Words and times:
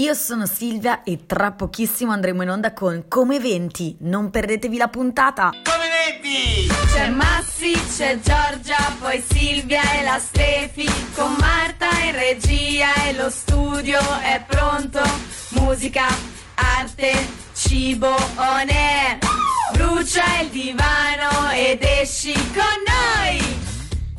Io 0.00 0.14
sono 0.14 0.46
Silvia 0.46 1.02
e 1.02 1.26
tra 1.26 1.52
pochissimo 1.52 2.10
andremo 2.10 2.42
in 2.42 2.48
onda 2.48 2.72
con 2.72 3.04
Come 3.06 3.36
Eventi. 3.36 3.98
Non 4.00 4.30
perdetevi 4.30 4.78
la 4.78 4.88
puntata. 4.88 5.50
Come 5.62 6.18
Eventi! 6.18 6.68
C'è 6.90 7.10
Massi, 7.10 7.72
c'è 7.72 8.18
Giorgia, 8.18 8.78
poi 8.98 9.20
Silvia 9.20 9.82
e 10.00 10.02
la 10.02 10.18
Stefi. 10.18 10.86
Con 11.14 11.36
Marta 11.38 11.90
in 12.02 12.12
regia 12.12 12.94
e 13.08 13.12
lo 13.12 13.28
studio 13.28 13.98
è 14.22 14.42
pronto. 14.48 15.02
Musica, 15.50 16.06
arte, 16.54 17.12
cibo, 17.52 18.08
on 18.08 18.70
air. 18.70 19.18
Brucia 19.74 20.40
il 20.40 20.48
divano 20.48 21.50
ed 21.52 21.82
esci 21.82 22.32
con 22.32 22.64
noi. 22.86 23.58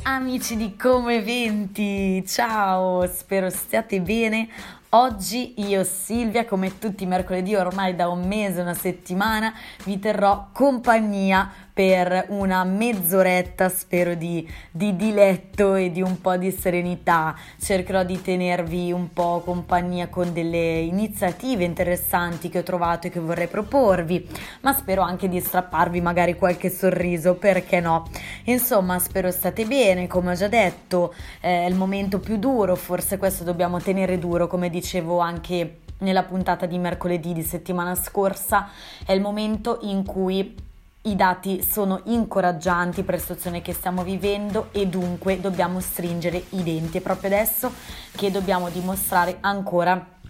Amici 0.04 0.56
di 0.56 0.76
Come 0.76 1.16
Eventi, 1.16 2.24
ciao, 2.24 3.04
spero 3.12 3.50
stiate 3.50 4.00
bene. 4.00 4.80
Oggi 4.94 5.54
io 5.56 5.84
Silvia, 5.84 6.44
come 6.44 6.76
tutti 6.78 7.04
i 7.04 7.06
mercoledì 7.06 7.54
ormai 7.54 7.96
da 7.96 8.10
un 8.10 8.28
mese, 8.28 8.60
una 8.60 8.74
settimana, 8.74 9.54
vi 9.84 9.98
terrò 9.98 10.50
compagnia 10.52 11.50
per 11.72 12.26
una 12.28 12.64
mezz'oretta, 12.64 13.68
spero 13.68 14.14
di, 14.14 14.46
di, 14.70 14.94
diletto 14.94 15.74
e 15.74 15.90
di 15.90 16.02
un 16.02 16.20
po' 16.20 16.36
di 16.36 16.50
serenità. 16.50 17.34
Cercherò 17.58 18.04
di 18.04 18.20
tenervi 18.20 18.92
un 18.92 19.12
po' 19.12 19.40
compagnia 19.44 20.08
con 20.08 20.32
delle 20.32 20.80
iniziative 20.80 21.64
interessanti 21.64 22.50
che 22.50 22.58
ho 22.58 22.62
trovato 22.62 23.06
e 23.06 23.10
che 23.10 23.20
vorrei 23.20 23.48
proporvi, 23.48 24.28
ma 24.60 24.72
spero 24.74 25.00
anche 25.02 25.28
di 25.28 25.40
strapparvi 25.40 26.00
magari 26.00 26.36
qualche 26.36 26.68
sorriso, 26.68 27.34
perché 27.34 27.80
no? 27.80 28.08
Insomma, 28.44 28.98
spero 28.98 29.30
state 29.30 29.64
bene, 29.64 30.06
come 30.06 30.32
ho 30.32 30.34
già 30.34 30.48
detto, 30.48 31.14
è 31.40 31.66
il 31.66 31.74
momento 31.74 32.18
più 32.18 32.36
duro, 32.36 32.76
forse 32.76 33.16
questo 33.16 33.44
dobbiamo 33.44 33.80
tenere 33.80 34.18
duro, 34.18 34.46
come 34.46 34.68
dicevo 34.68 35.20
anche 35.20 35.78
nella 35.98 36.24
puntata 36.24 36.66
di 36.66 36.78
mercoledì 36.78 37.32
di 37.32 37.42
settimana 37.42 37.94
scorsa, 37.94 38.68
è 39.06 39.12
il 39.12 39.20
momento 39.20 39.78
in 39.82 40.04
cui 40.04 40.70
i 41.02 41.16
dati 41.16 41.62
sono 41.68 42.00
incoraggianti 42.04 43.02
per 43.02 43.14
la 43.14 43.20
situazione 43.20 43.60
che 43.60 43.72
stiamo 43.72 44.04
vivendo 44.04 44.68
e 44.70 44.86
dunque 44.86 45.40
dobbiamo 45.40 45.80
stringere 45.80 46.44
i 46.50 46.62
denti. 46.62 46.98
È 46.98 47.00
proprio 47.00 47.30
adesso 47.30 47.72
che 48.14 48.30
dobbiamo 48.30 48.68
dimostrare 48.68 49.38
ancora 49.40 50.20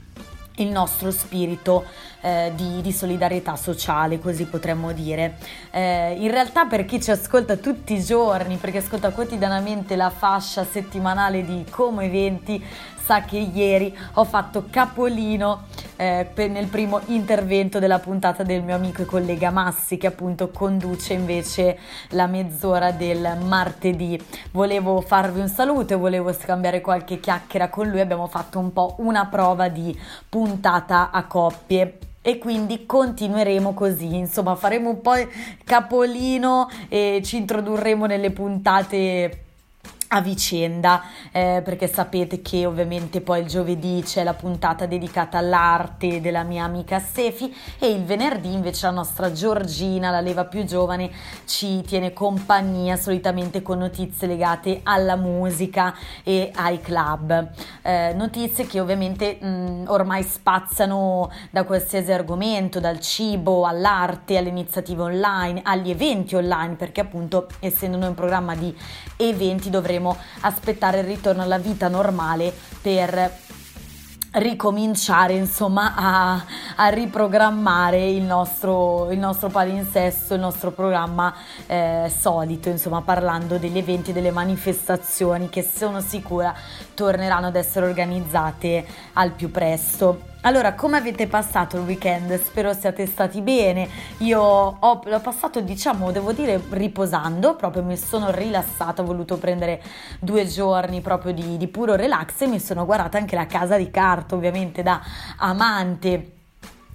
il 0.56 0.68
nostro 0.68 1.10
spirito 1.10 1.84
eh, 2.20 2.52
di, 2.54 2.80
di, 2.82 2.92
solidarietà 2.92 3.56
sociale, 3.56 4.18
così 4.18 4.44
potremmo 4.44 4.92
dire. 4.92 5.38
Eh, 5.70 6.14
in 6.18 6.30
realtà 6.30 6.66
per 6.66 6.84
chi 6.84 7.00
ci 7.00 7.10
ascolta 7.10 7.56
tutti 7.56 7.94
i 7.94 8.02
giorni, 8.02 8.56
perché 8.56 8.78
ascolta 8.78 9.10
quotidianamente 9.10 9.96
la 9.96 10.10
fascia 10.10 10.64
settimanale 10.64 11.44
di 11.44 11.64
Como 11.70 12.00
Eventi, 12.00 12.62
sa 13.04 13.22
che 13.22 13.38
ieri 13.38 13.96
ho 14.14 14.24
fatto 14.24 14.66
capolino 14.70 15.64
eh, 15.96 16.26
nel 16.48 16.66
primo 16.66 17.00
intervento 17.06 17.78
della 17.78 17.98
puntata 17.98 18.42
del 18.42 18.62
mio 18.62 18.74
amico 18.74 19.02
e 19.02 19.04
collega 19.04 19.50
Massi 19.50 19.96
che 19.96 20.06
appunto 20.06 20.50
conduce 20.50 21.12
invece 21.12 21.78
la 22.10 22.26
mezz'ora 22.26 22.92
del 22.92 23.38
martedì. 23.44 24.20
Volevo 24.52 25.00
farvi 25.00 25.40
un 25.40 25.48
saluto 25.48 25.94
e 25.94 25.96
volevo 25.96 26.32
scambiare 26.32 26.80
qualche 26.80 27.20
chiacchiera 27.20 27.68
con 27.68 27.88
lui, 27.88 28.00
abbiamo 28.00 28.26
fatto 28.26 28.58
un 28.58 28.72
po' 28.72 28.94
una 28.98 29.26
prova 29.26 29.68
di 29.68 29.98
puntata 30.28 31.10
a 31.10 31.24
coppie. 31.24 31.98
E 32.24 32.38
quindi 32.38 32.86
continueremo 32.86 33.74
così, 33.74 34.14
insomma 34.14 34.54
faremo 34.54 34.90
un 34.90 35.00
po' 35.00 35.14
capolino 35.64 36.68
e 36.88 37.20
ci 37.24 37.36
introdurremo 37.38 38.06
nelle 38.06 38.30
puntate 38.30 39.41
a 40.14 40.20
vicenda 40.20 41.02
eh, 41.32 41.62
perché 41.64 41.88
sapete 41.88 42.42
che 42.42 42.66
ovviamente 42.66 43.20
poi 43.22 43.40
il 43.40 43.46
giovedì 43.46 44.02
c'è 44.04 44.22
la 44.22 44.34
puntata 44.34 44.84
dedicata 44.86 45.38
all'arte 45.38 46.20
della 46.20 46.42
mia 46.42 46.64
amica 46.64 46.98
Sefi 46.98 47.54
e 47.78 47.88
il 47.88 48.04
venerdì 48.04 48.52
invece 48.52 48.86
la 48.86 48.92
nostra 48.92 49.32
Giorgina, 49.32 50.10
la 50.10 50.20
leva 50.20 50.44
più 50.44 50.64
giovane, 50.64 51.10
ci 51.46 51.80
tiene 51.82 52.12
compagnia 52.12 52.96
solitamente 52.96 53.62
con 53.62 53.78
notizie 53.78 54.26
legate 54.26 54.80
alla 54.82 55.16
musica 55.16 55.94
e 56.22 56.50
ai 56.54 56.80
club. 56.80 57.50
Eh, 57.80 58.12
notizie 58.14 58.66
che 58.66 58.80
ovviamente 58.80 59.38
mh, 59.40 59.84
ormai 59.86 60.22
spaziano 60.22 61.30
da 61.50 61.64
qualsiasi 61.64 62.12
argomento, 62.12 62.80
dal 62.80 63.00
cibo 63.00 63.66
all'arte, 63.66 64.36
alle 64.36 64.50
iniziative 64.50 65.02
online, 65.02 65.62
agli 65.64 65.90
eventi 65.90 66.34
online 66.34 66.74
perché 66.74 67.00
appunto 67.00 67.46
essendo 67.60 67.96
noi 67.96 68.08
un 68.08 68.14
programma 68.14 68.54
di 68.54 68.76
eventi 69.16 69.70
dovremo 69.70 70.01
dovremo 70.02 70.16
aspettare 70.40 70.98
il 71.00 71.04
ritorno 71.04 71.42
alla 71.42 71.58
vita 71.58 71.86
normale 71.88 72.52
per 72.80 73.38
ricominciare 74.34 75.34
insomma 75.34 75.94
a, 75.94 76.44
a 76.76 76.88
riprogrammare 76.88 78.08
il 78.08 78.22
nostro, 78.22 79.10
il 79.10 79.18
nostro 79.18 79.50
palinsesto, 79.50 80.34
il 80.34 80.40
nostro 80.40 80.70
programma 80.70 81.34
eh, 81.66 82.10
solito, 82.14 82.70
insomma 82.70 83.02
parlando 83.02 83.58
degli 83.58 83.76
eventi 83.76 84.12
delle 84.12 84.30
manifestazioni 84.30 85.50
che 85.50 85.62
sono 85.62 86.00
sicura 86.00 86.54
torneranno 86.94 87.48
ad 87.48 87.56
essere 87.56 87.86
organizzate 87.86 88.86
al 89.12 89.32
più 89.32 89.50
presto. 89.50 90.31
Allora, 90.44 90.74
come 90.74 90.96
avete 90.96 91.28
passato 91.28 91.76
il 91.76 91.84
weekend? 91.84 92.36
Spero 92.42 92.72
siate 92.72 93.06
stati 93.06 93.40
bene. 93.42 93.88
Io 94.18 94.40
ho, 94.40 95.00
l'ho 95.04 95.20
passato, 95.20 95.60
diciamo, 95.60 96.10
devo 96.10 96.32
dire, 96.32 96.60
riposando, 96.70 97.54
proprio 97.54 97.84
mi 97.84 97.96
sono 97.96 98.32
rilassata, 98.32 99.02
ho 99.02 99.04
voluto 99.04 99.38
prendere 99.38 99.80
due 100.18 100.44
giorni 100.46 101.00
proprio 101.00 101.32
di, 101.32 101.56
di 101.56 101.68
puro 101.68 101.94
relax 101.94 102.40
e 102.40 102.48
mi 102.48 102.58
sono 102.58 102.84
guardata 102.84 103.18
anche 103.18 103.36
la 103.36 103.46
casa 103.46 103.76
di 103.76 103.88
carta, 103.88 104.34
ovviamente 104.34 104.82
da 104.82 105.00
amante 105.36 106.41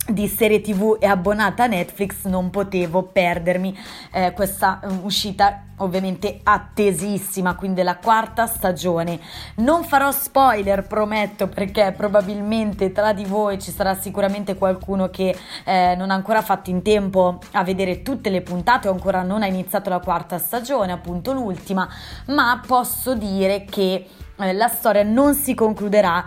di 0.07 0.27
serie 0.27 0.61
tv 0.61 0.97
e 0.99 1.05
abbonata 1.05 1.63
a 1.63 1.67
Netflix 1.67 2.25
non 2.25 2.49
potevo 2.49 3.03
perdermi 3.03 3.77
eh, 4.11 4.31
questa 4.33 4.79
um, 4.83 5.01
uscita 5.03 5.63
ovviamente 5.77 6.39
attesissima 6.43 7.55
quindi 7.55 7.83
la 7.83 7.97
quarta 7.97 8.47
stagione. 8.47 9.19
Non 9.57 9.83
farò 9.83 10.11
spoiler 10.11 10.87
prometto 10.87 11.47
perché 11.47 11.93
probabilmente 11.95 12.91
tra 12.91 13.13
di 13.13 13.25
voi 13.25 13.59
ci 13.59 13.71
sarà 13.71 13.95
sicuramente 13.95 14.55
qualcuno 14.55 15.09
che 15.09 15.35
eh, 15.65 15.95
non 15.95 16.09
ha 16.09 16.15
ancora 16.15 16.41
fatto 16.41 16.69
in 16.69 16.81
tempo 16.81 17.39
a 17.51 17.63
vedere 17.63 18.01
tutte 18.01 18.29
le 18.29 18.41
puntate 18.41 18.87
o 18.87 18.91
ancora 18.91 19.21
non 19.21 19.43
ha 19.43 19.47
iniziato 19.47 19.89
la 19.89 19.99
quarta 19.99 20.37
stagione 20.37 20.91
appunto 20.91 21.33
l'ultima 21.33 21.87
ma 22.27 22.61
posso 22.65 23.13
dire 23.13 23.65
che 23.65 24.07
eh, 24.39 24.53
la 24.53 24.67
storia 24.67 25.03
non 25.03 25.33
si 25.33 25.53
concluderà 25.53 26.25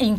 in, 0.00 0.18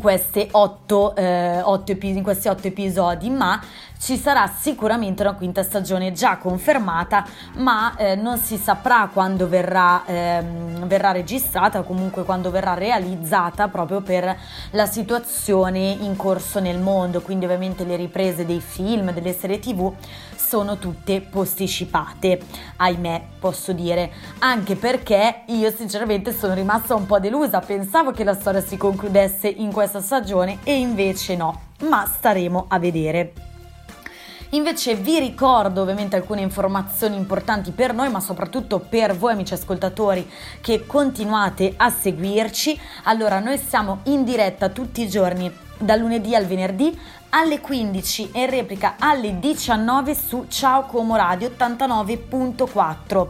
otto, 0.52 1.16
eh, 1.16 1.62
otto 1.62 1.92
in 2.02 2.24
questi 2.24 2.48
otto 2.48 2.68
episodi, 2.68 3.30
ma 3.30 3.60
ci 4.00 4.18
sarà 4.18 4.48
sicuramente 4.48 5.22
una 5.22 5.34
quinta 5.34 5.62
stagione 5.62 6.12
già 6.12 6.38
confermata, 6.38 7.26
ma 7.58 7.96
eh, 7.98 8.16
non 8.16 8.38
si 8.40 8.58
saprà 8.58 9.10
quando 9.14 9.48
verrà, 9.48 10.04
ehm, 10.06 10.88
verrà 10.88 11.12
registrata 11.12 11.80
o 11.80 11.84
comunque 11.84 12.24
quando 12.24 12.50
verrà 12.50 12.74
realizzata 12.74 13.68
proprio 13.68 14.02
per 14.02 14.36
la 14.72 14.86
situazione 14.88 15.98
in 16.00 16.16
corso 16.16 16.60
nel 16.60 16.80
mondo, 16.80 17.22
quindi 17.22 17.46
ovviamente 17.46 17.84
le 17.84 17.96
riprese 17.96 18.46
dei 18.46 18.60
film, 18.60 19.12
delle 19.12 19.34
serie 19.34 19.60
tv 19.60 19.94
sono 20.52 20.78
tutte 20.78 21.22
posticipate, 21.22 22.42
ahimè 22.76 23.24
posso 23.40 23.72
dire, 23.72 24.12
anche 24.40 24.76
perché 24.76 25.44
io 25.46 25.72
sinceramente 25.72 26.34
sono 26.34 26.54
rimasta 26.54 26.94
un 26.94 27.06
po' 27.06 27.20
delusa, 27.20 27.62
pensavo 27.62 28.12
che 28.12 28.26
la 28.26 28.34
storia 28.34 28.60
si 28.60 28.76
concludesse 28.76 29.48
in 29.48 29.72
questa 29.72 30.02
stagione 30.02 30.58
e 30.66 30.78
invece 30.78 31.38
no, 31.38 31.58
ma 31.84 32.06
staremo 32.06 32.66
a 32.68 32.80
vedere. 32.80 33.32
Invece 34.50 34.96
vi 34.96 35.20
ricordo 35.20 35.84
ovviamente 35.84 36.18
alcune 36.18 36.42
informazioni 36.42 37.16
importanti 37.16 37.72
per 37.72 37.94
noi, 37.94 38.10
ma 38.10 38.20
soprattutto 38.20 38.80
per 38.80 39.16
voi 39.16 39.32
amici 39.32 39.54
ascoltatori 39.54 40.30
che 40.60 40.86
continuate 40.86 41.76
a 41.78 41.90
seguirci. 41.90 42.78
Allora, 43.04 43.40
noi 43.40 43.58
siamo 43.58 44.00
in 44.04 44.26
diretta 44.26 44.68
tutti 44.68 45.02
i 45.02 45.08
giorni 45.08 45.70
dal 45.82 46.00
lunedì 46.00 46.36
al 46.36 46.46
venerdì 46.46 46.98
alle 47.30 47.60
15 47.60 48.32
e 48.32 48.46
replica 48.50 48.96
alle 49.00 49.40
19 49.40 50.16
su 50.16 50.46
Ciao 50.50 50.84
Como 50.84 51.16
Radio 51.16 51.50
89.4. 51.50 53.28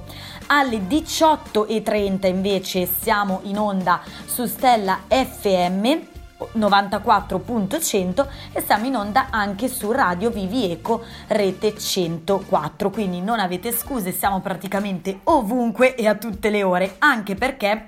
Alle 0.47 0.77
18.30 0.79 2.27
invece 2.27 2.87
siamo 2.87 3.41
in 3.43 3.57
onda 3.57 4.01
su 4.25 4.45
Stella 4.45 5.01
FM 5.07 6.09
94.100 6.57 8.27
e 8.53 8.61
siamo 8.61 8.85
in 8.87 8.95
onda 8.95 9.27
anche 9.29 9.67
su 9.67 9.91
Radio 9.91 10.31
Vivi 10.31 10.71
Eco 10.71 11.03
Rete 11.27 11.77
104 11.77 12.89
quindi 12.89 13.21
non 13.21 13.39
avete 13.39 13.71
scuse 13.71 14.11
siamo 14.11 14.41
praticamente 14.41 15.19
ovunque 15.25 15.93
e 15.93 16.07
a 16.07 16.15
tutte 16.15 16.49
le 16.49 16.63
ore 16.63 16.95
anche 16.97 17.35
perché 17.35 17.85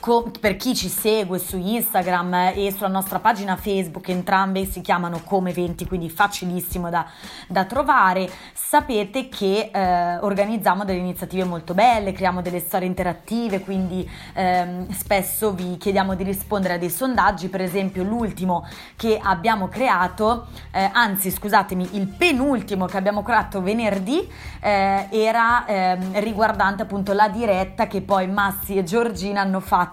co- 0.00 0.30
per 0.40 0.56
chi 0.56 0.74
ci 0.74 0.88
segue 0.88 1.38
su 1.38 1.56
Instagram 1.58 2.52
e 2.54 2.72
sulla 2.74 2.88
nostra 2.88 3.20
pagina 3.20 3.56
Facebook, 3.56 4.08
entrambe 4.08 4.64
si 4.64 4.80
chiamano 4.80 5.20
come 5.24 5.50
eventi, 5.50 5.86
quindi 5.86 6.08
facilissimo 6.08 6.90
da, 6.90 7.06
da 7.46 7.64
trovare. 7.64 8.28
Sapete 8.52 9.28
che 9.28 9.70
eh, 9.72 10.16
organizziamo 10.18 10.84
delle 10.84 10.98
iniziative 10.98 11.44
molto 11.44 11.74
belle, 11.74 12.12
creiamo 12.12 12.40
delle 12.40 12.60
storie 12.60 12.88
interattive, 12.88 13.60
quindi 13.60 14.08
ehm, 14.32 14.90
spesso 14.90 15.52
vi 15.52 15.76
chiediamo 15.76 16.14
di 16.14 16.24
rispondere 16.24 16.74
a 16.74 16.78
dei 16.78 16.90
sondaggi, 16.90 17.48
per 17.48 17.60
esempio 17.60 18.02
l'ultimo 18.02 18.66
che 18.96 19.20
abbiamo 19.22 19.68
creato, 19.68 20.46
eh, 20.72 20.88
anzi 20.92 21.30
scusatemi, 21.30 21.96
il 21.96 22.06
penultimo 22.06 22.86
che 22.86 22.96
abbiamo 22.96 23.22
creato 23.22 23.60
venerdì 23.60 24.26
eh, 24.60 25.08
era 25.10 25.66
ehm, 25.66 26.20
riguardante 26.20 26.82
appunto 26.82 27.12
la 27.12 27.28
diretta 27.28 27.86
che 27.86 28.00
poi 28.00 28.28
Massi 28.28 28.76
e 28.76 28.84
Giorgina 28.84 29.40
hanno 29.40 29.60
fatto 29.60 29.89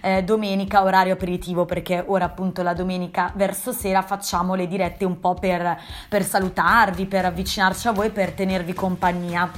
eh, 0.00 0.22
domenica 0.22 0.82
orario 0.82 1.14
aperitivo 1.14 1.64
perché 1.64 2.02
ora 2.06 2.24
appunto 2.24 2.62
la 2.62 2.74
domenica 2.74 3.32
verso 3.34 3.72
sera 3.72 4.02
facciamo 4.02 4.54
le 4.54 4.66
dirette 4.66 5.04
un 5.04 5.20
po' 5.20 5.34
per, 5.34 5.78
per 6.08 6.24
salutarvi, 6.24 7.06
per 7.06 7.24
avvicinarci 7.24 7.88
a 7.88 7.92
voi, 7.92 8.10
per 8.10 8.32
tenervi 8.32 8.72
compagnia. 8.72 9.50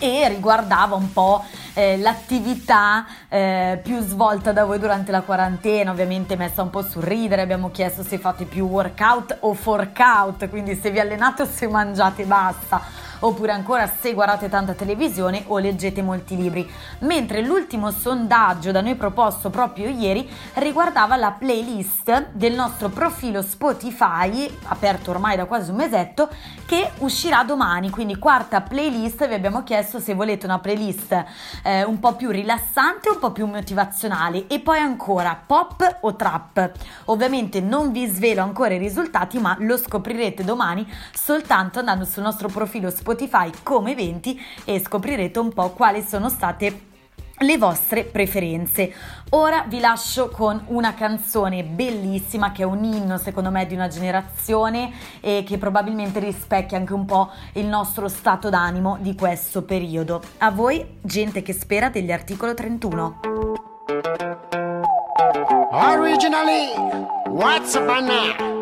E 0.00 0.28
riguardava 0.28 0.94
un 0.94 1.12
po' 1.12 1.42
eh, 1.74 1.98
l'attività 1.98 3.04
eh, 3.28 3.80
più 3.82 4.00
svolta 4.00 4.52
da 4.52 4.64
voi 4.64 4.78
durante 4.78 5.10
la 5.10 5.22
quarantena, 5.22 5.90
ovviamente 5.90 6.36
messa 6.36 6.62
un 6.62 6.70
po' 6.70 6.82
sul 6.82 7.02
ridere, 7.02 7.42
abbiamo 7.42 7.72
chiesto 7.72 8.04
se 8.04 8.18
fate 8.18 8.44
più 8.44 8.66
workout 8.66 9.38
o 9.40 9.54
forkout, 9.54 10.48
quindi 10.48 10.76
se 10.76 10.92
vi 10.92 11.00
allenate 11.00 11.42
o 11.42 11.46
se 11.46 11.66
mangiate 11.66 12.24
basta 12.24 13.07
oppure 13.20 13.52
ancora 13.52 13.86
se 13.86 14.14
guardate 14.14 14.48
tanta 14.48 14.74
televisione 14.74 15.44
o 15.48 15.58
leggete 15.58 16.02
molti 16.02 16.36
libri. 16.36 16.68
Mentre 17.00 17.42
l'ultimo 17.42 17.90
sondaggio 17.90 18.70
da 18.70 18.80
noi 18.80 18.94
proposto 18.94 19.50
proprio 19.50 19.88
ieri 19.88 20.28
riguardava 20.54 21.16
la 21.16 21.32
playlist 21.32 22.30
del 22.32 22.54
nostro 22.54 22.88
profilo 22.88 23.42
Spotify, 23.42 24.48
aperto 24.64 25.10
ormai 25.10 25.36
da 25.36 25.46
quasi 25.46 25.70
un 25.70 25.76
mesetto, 25.76 26.28
che 26.66 26.90
uscirà 26.98 27.42
domani, 27.44 27.90
quindi 27.90 28.18
quarta 28.18 28.60
playlist, 28.60 29.26
vi 29.26 29.34
abbiamo 29.34 29.62
chiesto 29.62 29.98
se 29.98 30.14
volete 30.14 30.46
una 30.46 30.58
playlist 30.58 31.24
eh, 31.64 31.84
un 31.84 31.98
po' 31.98 32.14
più 32.14 32.30
rilassante 32.30 33.08
un 33.08 33.18
po' 33.18 33.32
più 33.32 33.46
motivazionale 33.46 34.46
e 34.46 34.60
poi 34.60 34.78
ancora 34.78 35.40
pop 35.44 35.98
o 36.02 36.14
trap. 36.14 36.70
Ovviamente 37.06 37.60
non 37.60 37.90
vi 37.92 38.06
svelo 38.06 38.42
ancora 38.42 38.74
i 38.74 38.78
risultati, 38.78 39.38
ma 39.38 39.56
lo 39.60 39.76
scoprirete 39.76 40.44
domani 40.44 40.86
soltanto 41.12 41.78
andando 41.78 42.04
sul 42.04 42.22
nostro 42.22 42.48
profilo 42.48 42.90
Spotify 42.90 43.07
Spotify 43.08 43.50
come 43.62 43.92
eventi 43.92 44.38
e 44.64 44.80
scoprirete 44.80 45.38
un 45.38 45.54
po' 45.54 45.70
quali 45.70 46.02
sono 46.02 46.28
state 46.28 46.86
le 47.38 47.56
vostre 47.56 48.04
preferenze. 48.04 48.92
Ora 49.30 49.64
vi 49.66 49.80
lascio 49.80 50.28
con 50.28 50.62
una 50.66 50.92
canzone 50.92 51.62
bellissima 51.64 52.52
che 52.52 52.62
è 52.62 52.66
un 52.66 52.84
inno 52.84 53.16
secondo 53.16 53.50
me 53.50 53.64
di 53.64 53.74
una 53.74 53.88
generazione 53.88 54.92
e 55.20 55.42
che 55.46 55.56
probabilmente 55.56 56.18
rispecchia 56.18 56.76
anche 56.76 56.92
un 56.92 57.06
po' 57.06 57.30
il 57.52 57.64
nostro 57.64 58.08
stato 58.08 58.50
d'animo 58.50 58.98
di 59.00 59.14
questo 59.14 59.62
periodo. 59.62 60.20
A 60.38 60.50
voi, 60.50 60.98
gente 61.00 61.40
che 61.40 61.54
spera 61.54 61.88
degli 61.88 62.12
articolo 62.12 62.52
31. 62.52 63.20
Originally, 65.70 66.72
what's 67.28 67.74
up 67.74 68.57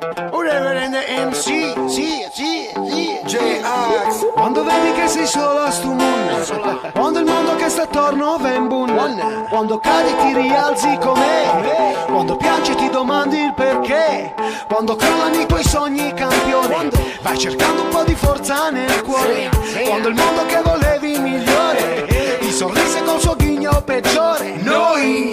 now? 0.00 0.30
Reverend 0.40 0.94
MC, 1.28 1.88
sì, 1.88 2.26
sì, 2.32 2.68
sì, 2.86 3.20
J-Ax 3.24 4.32
Quando 4.34 4.64
vedi 4.64 4.92
che 4.92 5.06
sei 5.06 5.26
solo 5.26 5.60
a 5.60 5.70
sto 5.70 5.88
mondo 5.88 6.90
Quando 6.92 7.18
il 7.18 7.24
mondo 7.24 7.54
che 7.56 7.68
sta 7.68 7.82
attorno 7.82 8.36
va 8.38 8.52
in 8.52 8.66
bunna 8.66 9.46
Quando 9.48 9.78
cadi 9.78 10.14
ti 10.20 10.40
rialzi 10.40 10.98
com'è 11.00 12.06
Quando 12.06 12.36
piangi 12.36 12.74
ti 12.74 12.90
domandi 12.90 13.38
il 13.38 13.54
perché. 13.54 14.34
Quando 14.66 14.96
crollano 14.96 15.40
i 15.40 15.46
tuoi 15.46 15.62
sogni 15.62 16.12
campione. 16.12 16.90
Vai 17.22 17.38
cercando 17.38 17.82
un 17.82 17.88
po' 17.88 18.02
di 18.02 18.14
forza 18.14 18.70
nel 18.70 19.02
cuore. 19.02 19.48
Quando 19.86 20.08
il 20.08 20.14
mondo 20.14 20.44
che 20.46 20.60
volevi 20.62 21.18
migliore. 21.18 22.38
Ti 22.40 22.50
sorrise 22.50 23.02
col 23.04 23.20
suo 23.20 23.36
ghigno 23.36 23.80
peggiore. 23.84 24.56
Noi, 24.62 25.30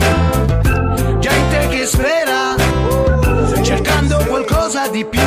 gente 1.19 1.67
che 1.69 1.85
spera 1.85 2.55
qualcosa 4.67 4.87
di 4.89 5.05
più. 5.05 5.21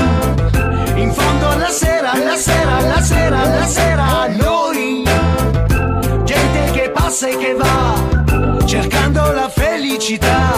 In 0.97 1.13
fondo 1.13 1.49
alla 1.49 1.71
sera, 1.71 2.13
alla 2.13 2.37
sera, 2.37 2.77
alla 2.77 3.01
sera, 3.01 3.41
alla 3.41 3.67
sera, 3.67 4.29
noi, 4.37 5.03
gente 6.25 6.71
che 6.73 6.91
passa 6.91 7.27
e 7.29 7.37
che 7.37 7.55
va, 7.55 8.67
cercando 8.67 9.33
la 9.33 9.49
felicità. 9.49 10.53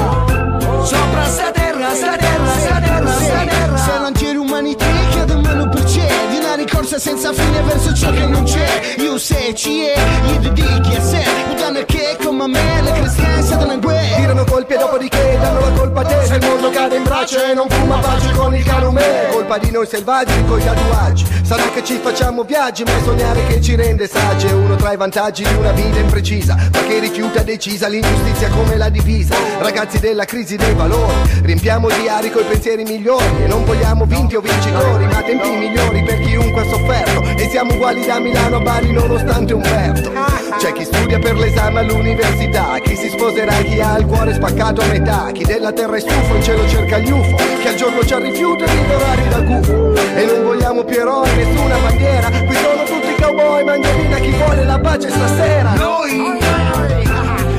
Sopra 0.83 1.25
sta 1.27 1.51
terra, 1.53 1.95
sta 1.95 2.17
terra, 2.17 2.47
sta 2.59 2.81
terra, 2.81 3.13
sta 3.13 3.45
terra. 3.45 3.77
Se 3.77 3.99
non 4.01 4.13
c'è 4.13 4.33
l'umanità, 4.33 4.87
che 5.13 5.25
da 5.27 5.37
me 5.37 5.55
lo 5.55 5.69
percevi, 5.69 6.39
una 6.39 6.55
ricorsa 6.57 6.99
senza 6.99 7.33
fine 7.33 7.63
verso 7.63 7.95
ciò 7.95 8.11
che 8.11 8.27
non 8.27 8.43
c'è. 8.43 8.97
Io 8.99 9.17
se 9.17 9.55
ci 9.55 9.85
è, 9.85 9.95
gli 10.25 10.39
dedichi 10.39 10.97
a 10.97 11.01
sé, 11.01 11.25
udane 11.53 11.85
che 11.85 12.17
come 12.21 12.49
me, 12.49 12.83
le 12.83 12.93
cristiane 12.93 13.43
sono 13.43 13.73
in 13.73 13.81
guerra. 13.81 14.17
Tirano 14.17 14.45
colpi 14.45 14.75
e 14.75 14.77
dopodiché 14.79 15.39
danno 15.41 15.61
la 15.61 15.71
colpa 15.71 16.01
a 16.01 16.05
te 16.05 16.25
Se 16.27 16.35
il 16.35 16.47
mondo 16.47 16.71
cade 16.71 16.97
in 16.97 17.03
braccio 17.05 17.12
e 17.31 17.55
non 17.55 17.69
fuma 17.69 17.99
pace 17.99 18.33
con 18.33 18.53
il 18.53 18.65
calume. 18.65 19.29
Colpa 19.31 19.57
di 19.59 19.71
noi 19.71 19.87
selvaggi 19.87 20.45
con 20.45 20.59
i 20.59 20.65
tatuaggi 20.65 21.25
Sarà 21.43 21.71
che 21.71 21.85
ci 21.85 21.99
facciamo 22.03 22.43
viaggi 22.43 22.83
ma 22.83 22.91
è 22.91 23.03
sognare 23.05 23.47
che 23.47 23.61
ci 23.61 23.77
rende 23.77 24.09
saggi 24.09 24.47
È 24.47 24.53
uno 24.53 24.75
tra 24.75 24.93
i 24.93 24.97
vantaggi 24.97 25.45
di 25.45 25.55
una 25.55 25.71
vita 25.71 26.01
imprecisa 26.01 26.57
Ma 26.73 26.83
che 26.83 26.99
rifiuta 26.99 27.43
decisa 27.43 27.87
l'ingiustizia 27.87 28.49
come 28.49 28.77
la 28.77 28.89
divisa. 28.89 29.37
Ragazzi 29.59 30.01
della 30.01 30.25
crisi 30.25 30.57
dei 30.57 30.75
valori 30.75 31.15
Riempiamo 31.43 31.89
i 31.91 32.01
diari 32.01 32.31
coi 32.33 32.45
pensieri 32.45 32.83
migliori. 32.83 33.45
E 33.45 33.47
non 33.47 33.65
vogliamo 33.65 34.05
vinti 34.05 34.35
o 34.35 34.41
vincitori 34.41 35.05
Ma 35.07 35.23
tempi 35.23 35.49
migliori 35.51 36.03
per 36.03 36.19
chiunque 36.21 36.63
ha 36.63 36.65
sofferto. 36.65 37.23
E 37.37 37.49
siamo 37.51 37.75
uguali 37.75 38.05
da 38.05 38.19
Milano 38.19 38.57
a 38.57 38.61
Bari 38.61 38.91
nonostante 38.93 39.53
Umberto 39.53 40.13
C'è 40.59 40.73
chi 40.73 40.85
studia 40.85 41.19
per 41.21 41.37
l'esame 41.37 41.81
all'università 41.81 42.79
Chi 42.83 42.97
si 42.97 43.09
sposerà, 43.09 43.55
chi 43.63 43.81
ha 43.81 43.97
il 43.99 44.07
cuore 44.07 44.35
spaccato 44.35 44.81
a 44.81 44.87
metà 44.87 45.31
Chi 45.33 45.45
della 45.45 45.73
terra 45.73 45.97
è 45.97 46.01
stufo 46.01 46.35
in 46.35 46.43
cielo 46.43 46.69
cerca 46.69 46.99
gli 46.99 47.11
UFO 47.13 47.37
Che 47.37 47.69
al 47.69 47.75
giorno 47.75 48.01
c'ha 48.05 48.19
rifiuto 48.19 48.65
di 48.65 48.87
dorare 48.87 49.29
da 49.29 49.41
gufo 49.41 49.95
E 50.17 50.25
non 50.25 50.43
vogliamo 50.43 50.85
più 50.85 50.99
eroi, 50.99 51.29
nessuna 51.37 51.77
bandiera 51.77 52.29
Qui 52.31 52.57
sono 52.57 52.83
tutti 52.85 53.23
cowboy, 53.23 53.65
mangiolina 53.65 54.17
chi 54.19 54.31
vuole 54.31 54.65
la 54.65 54.79
pace 54.79 55.11
stasera 55.11 55.75
Noi, 55.75 56.39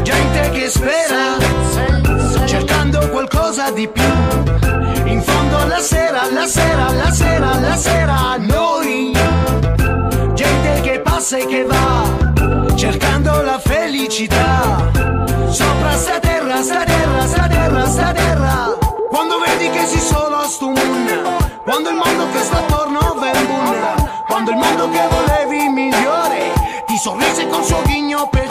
gente 0.03 0.49
che 0.51 0.69
spera, 0.69 1.37
cercando 2.45 3.09
qualcosa 3.09 3.71
di 3.71 3.87
più. 3.87 4.03
In 5.05 5.21
fondo 5.21 5.57
alla 5.57 5.79
sera, 5.79 6.21
alla 6.23 6.45
sera, 6.45 6.87
alla 6.87 7.11
sera, 7.11 7.51
alla 7.51 7.75
sera, 7.75 8.37
noi, 8.37 9.11
gente 10.33 10.81
che 10.81 10.99
passa 10.99 11.37
e 11.37 11.45
che 11.45 11.63
va, 11.63 12.75
cercando 12.75 13.41
la 13.41 13.59
felicità. 13.59 14.62
Il 21.93 21.99
mondo 21.99 22.27
che 22.31 22.43
sta 22.43 22.57
attorno 22.57 23.13
bunna, 23.45 24.23
quando 24.27 24.51
il 24.51 24.57
mondo 24.57 24.89
che 24.89 25.07
volevi 25.09 25.69
migliore, 25.69 26.83
ti 26.87 26.97
sorrise 26.97 27.47
col 27.47 27.63
suo 27.63 27.81
ghigno 27.83 28.27
peggiore. 28.27 28.42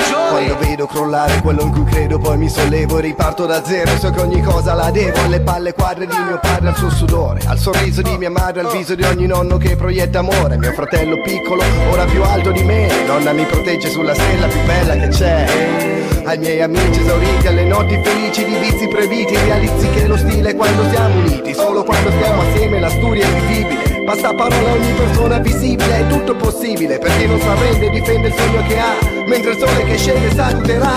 Quando 0.52 0.68
vedo 0.68 0.86
crollare 0.86 1.40
quello 1.40 1.62
in 1.62 1.70
cui 1.70 1.84
credo 1.84 2.18
poi 2.18 2.36
mi 2.36 2.48
sollevo 2.48 2.98
e 2.98 3.00
riparto 3.00 3.46
da 3.46 3.64
zero. 3.64 3.96
So 3.96 4.10
che 4.10 4.20
ogni 4.20 4.42
cosa 4.42 4.74
la 4.74 4.90
devo 4.90 5.18
alle 5.24 5.40
palle 5.40 5.72
quadre 5.72 6.06
di 6.06 6.14
mio 6.14 6.38
padre 6.40 6.68
al 6.68 6.76
suo 6.76 6.90
sudore 6.90 7.40
Al 7.46 7.58
sorriso 7.58 8.02
di 8.02 8.18
mia 8.18 8.28
madre, 8.28 8.60
al 8.60 8.70
viso 8.70 8.94
di 8.94 9.02
ogni 9.02 9.26
nonno 9.26 9.56
che 9.56 9.76
proietta 9.76 10.18
amore. 10.18 10.58
Mio 10.58 10.72
fratello 10.72 11.22
piccolo, 11.22 11.62
ora 11.90 12.04
più 12.04 12.22
alto 12.22 12.50
di 12.50 12.62
me. 12.64 12.86
Nonna 13.06 13.32
mi 13.32 13.46
protegge 13.46 13.88
sulla 13.88 14.12
stella 14.12 14.46
più 14.46 14.60
bella 14.66 14.94
che 14.96 15.08
c'è. 15.08 16.22
Ai 16.24 16.36
miei 16.36 16.60
amici 16.60 17.00
esauriti, 17.00 17.46
alle 17.46 17.64
notti 17.64 17.98
felici 18.02 18.44
di 18.44 18.54
vizi 18.56 18.86
previti 18.88 19.34
Realizzi 19.34 19.88
che 19.88 20.06
lo 20.06 20.16
stile 20.18 20.50
è 20.50 20.54
quando 20.54 20.88
siamo 20.90 21.18
uniti. 21.18 21.54
Solo 21.54 21.82
quando 21.82 22.10
stiamo 22.10 22.42
assieme 22.42 22.78
la 22.78 22.90
storia 22.90 23.26
è 23.26 23.40
vivibile 23.40 24.04
Basta 24.04 24.34
parola 24.34 24.68
a 24.68 24.72
ogni 24.72 24.92
persona 24.92 25.38
visibile, 25.38 25.98
è 25.98 26.06
tutto 26.06 26.36
possibile 26.36 26.98
Per 26.98 27.16
chi 27.16 27.26
non 27.26 27.40
si 27.40 27.46
arrende 27.46 27.90
difende 27.90 28.28
il 28.28 28.34
sogno 28.34 28.62
che 28.66 28.78
ha 28.78 29.11
Mentre 29.26 29.52
il 29.52 29.58
sole 29.58 29.84
che 29.84 29.96
scende 29.96 30.34
saluterà 30.34 30.92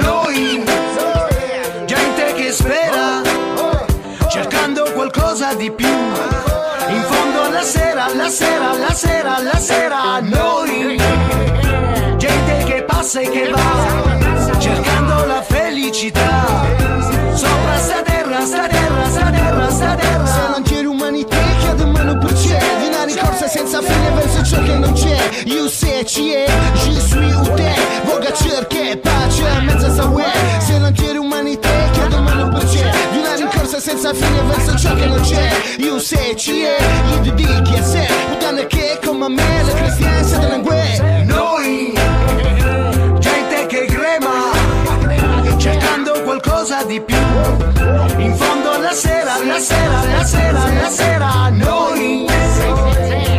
Noi, 0.00 0.62
gente 1.86 2.32
che 2.34 2.52
spera, 2.52 3.22
cercando 4.28 4.84
qualcosa 4.92 5.54
di 5.54 5.70
più. 5.70 5.86
In 5.86 7.02
fondo 7.02 7.42
alla 7.42 7.62
sera, 7.62 8.04
alla 8.04 8.28
sera, 8.28 8.70
alla 8.70 8.92
sera, 8.92 9.36
alla 9.36 9.58
sera, 9.58 10.20
noi, 10.20 11.00
gente 12.16 12.64
che 12.64 12.82
passa 12.82 13.20
e 13.20 13.30
che 13.30 13.48
va, 13.48 14.58
cercando 14.58 15.24
la 15.24 15.42
felicità. 15.42 16.44
Sopra 17.32 17.76
sta 17.78 18.02
terra, 18.02 18.44
sta 18.44 18.66
terra, 18.68 19.08
sta 19.08 19.30
terra, 19.30 19.70
sta 19.70 19.94
terra. 19.94 20.33
sapere 23.74 24.10
verso 24.14 24.44
ciò 24.44 24.62
che 24.62 24.76
non 24.78 24.92
c'è. 24.92 25.18
Io 25.46 25.68
se 25.68 26.04
ci 26.04 26.32
è, 26.32 26.46
ci 26.74 27.00
sui 27.00 27.32
ute. 27.32 27.74
Voga 28.04 28.32
cerche, 28.32 28.96
pace. 28.98 29.48
A 29.48 29.60
mezza 29.62 29.92
saue 29.92 30.24
Se 30.60 30.78
non 30.78 30.92
c'è 30.92 31.16
umanità, 31.16 31.68
chiedo 31.90 32.20
mano 32.20 32.50
per 32.50 32.60
pace. 32.60 32.90
Di 33.10 33.18
una 33.18 33.34
rincorsa 33.34 33.80
senza 33.80 34.14
fine 34.14 34.42
verso 34.42 34.76
ciò 34.76 34.94
che 34.94 35.06
non 35.06 35.20
c'è. 35.22 35.50
Io 35.78 35.98
se 35.98 36.34
ci 36.36 36.62
è, 36.62 36.76
io 37.10 37.20
ti 37.22 37.34
dedichi 37.34 37.76
a 37.76 37.82
sé. 37.82 38.06
Puttane 38.28 38.66
che 38.66 39.00
come 39.04 39.24
a 39.24 39.28
me, 39.28 39.62
la 39.64 39.72
cristianza 39.72 40.38
dell'angue 40.38 41.24
Noi, 41.24 41.92
gente 43.18 43.66
che 43.66 43.86
crema 43.86 44.52
Cercando 45.56 46.22
qualcosa 46.22 46.84
di 46.84 47.00
più. 47.00 47.73
In 48.18 48.34
fondo 48.36 48.78
la 48.78 48.92
sera, 48.92 49.38
la 49.44 49.58
sera, 49.58 50.04
la 50.04 50.24
sera, 50.24 50.72
la 50.72 50.88
sera, 50.88 51.48
noi, 51.50 52.26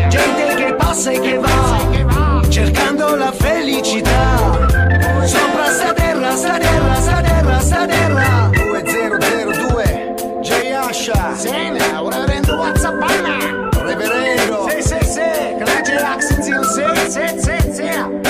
gente 0.10 0.56
che 0.56 0.74
passa 0.76 1.12
e 1.12 1.20
che 1.20 1.38
va, 1.38 2.42
cercando 2.50 3.16
la 3.16 3.32
felicità. 3.32 4.38
Sopra 5.24 5.72
sta 5.72 5.94
terra, 5.94 6.36
sta 6.36 6.58
terra, 6.58 6.96
sta 6.96 7.22
terra, 7.22 7.60
sta 7.60 7.86
terra. 7.86 8.50
2002, 8.52 10.16
J. 10.42 10.72
Asha. 10.74 11.34
Sena, 11.36 12.02
ora 12.04 12.26
rendo 12.26 12.56
WhatsApp. 12.56 13.02
Reverendo. 13.74 14.68
Sì, 14.70 14.82
sì, 14.82 14.98
sì, 15.06 15.22
Claudio 15.58 16.06
Axel, 16.06 16.44
sì, 16.44 16.52
sì, 17.10 17.22
sì, 17.40 17.72
sì. 17.72 18.25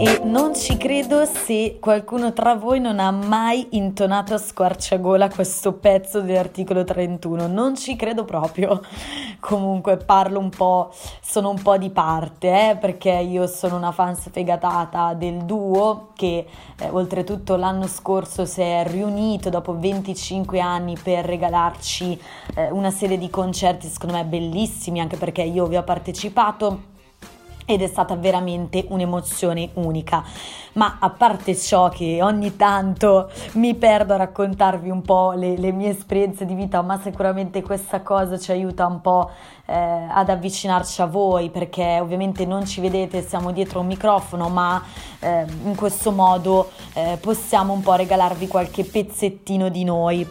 E 0.00 0.20
non 0.22 0.54
ci 0.54 0.76
credo 0.76 1.24
se 1.24 1.78
qualcuno 1.80 2.32
tra 2.32 2.54
voi 2.54 2.78
non 2.78 3.00
ha 3.00 3.10
mai 3.10 3.66
intonato 3.70 4.32
a 4.32 4.38
squarciagola 4.38 5.28
questo 5.28 5.72
pezzo 5.72 6.20
dell'articolo 6.20 6.84
31. 6.84 7.48
Non 7.48 7.76
ci 7.76 7.96
credo 7.96 8.24
proprio. 8.24 8.80
Comunque 9.40 9.96
parlo 9.96 10.38
un 10.38 10.50
po', 10.50 10.92
sono 11.20 11.50
un 11.50 11.60
po' 11.60 11.76
di 11.78 11.90
parte, 11.90 12.70
eh, 12.70 12.76
perché 12.76 13.10
io 13.10 13.48
sono 13.48 13.76
una 13.76 13.90
fan 13.90 14.14
sfegatata 14.14 15.14
del 15.14 15.38
duo 15.38 16.10
che 16.14 16.46
eh, 16.78 16.88
oltretutto 16.90 17.56
l'anno 17.56 17.88
scorso 17.88 18.44
si 18.44 18.60
è 18.60 18.84
riunito 18.86 19.50
dopo 19.50 19.76
25 19.76 20.60
anni 20.60 20.96
per 21.02 21.24
regalarci 21.24 22.20
eh, 22.54 22.70
una 22.70 22.92
serie 22.92 23.18
di 23.18 23.28
concerti 23.30 23.88
secondo 23.88 24.14
me 24.14 24.24
bellissimi, 24.24 25.00
anche 25.00 25.16
perché 25.16 25.42
io 25.42 25.66
vi 25.66 25.76
ho 25.76 25.82
partecipato 25.82 26.96
ed 27.70 27.82
è 27.82 27.86
stata 27.86 28.16
veramente 28.16 28.86
un'emozione 28.88 29.68
unica. 29.74 30.24
Ma 30.72 30.96
a 31.00 31.10
parte 31.10 31.54
ciò 31.54 31.90
che 31.90 32.22
ogni 32.22 32.56
tanto 32.56 33.30
mi 33.54 33.74
perdo 33.74 34.14
a 34.14 34.16
raccontarvi 34.16 34.88
un 34.88 35.02
po' 35.02 35.32
le, 35.32 35.58
le 35.58 35.70
mie 35.70 35.90
esperienze 35.90 36.46
di 36.46 36.54
vita, 36.54 36.80
ma 36.80 36.98
sicuramente 36.98 37.60
questa 37.60 38.00
cosa 38.00 38.38
ci 38.38 38.52
aiuta 38.52 38.86
un 38.86 39.02
po' 39.02 39.30
eh, 39.66 39.74
ad 39.74 40.30
avvicinarci 40.30 41.02
a 41.02 41.06
voi 41.06 41.50
perché 41.50 41.98
ovviamente 42.00 42.46
non 42.46 42.64
ci 42.64 42.80
vedete, 42.80 43.20
siamo 43.20 43.52
dietro 43.52 43.80
un 43.80 43.86
microfono, 43.86 44.48
ma 44.48 44.82
eh, 45.18 45.44
in 45.64 45.74
questo 45.76 46.10
modo 46.10 46.70
eh, 46.94 47.18
possiamo 47.20 47.74
un 47.74 47.82
po' 47.82 47.92
regalarvi 47.96 48.48
qualche 48.48 48.84
pezzettino 48.84 49.68
di 49.68 49.84
noi 49.84 50.26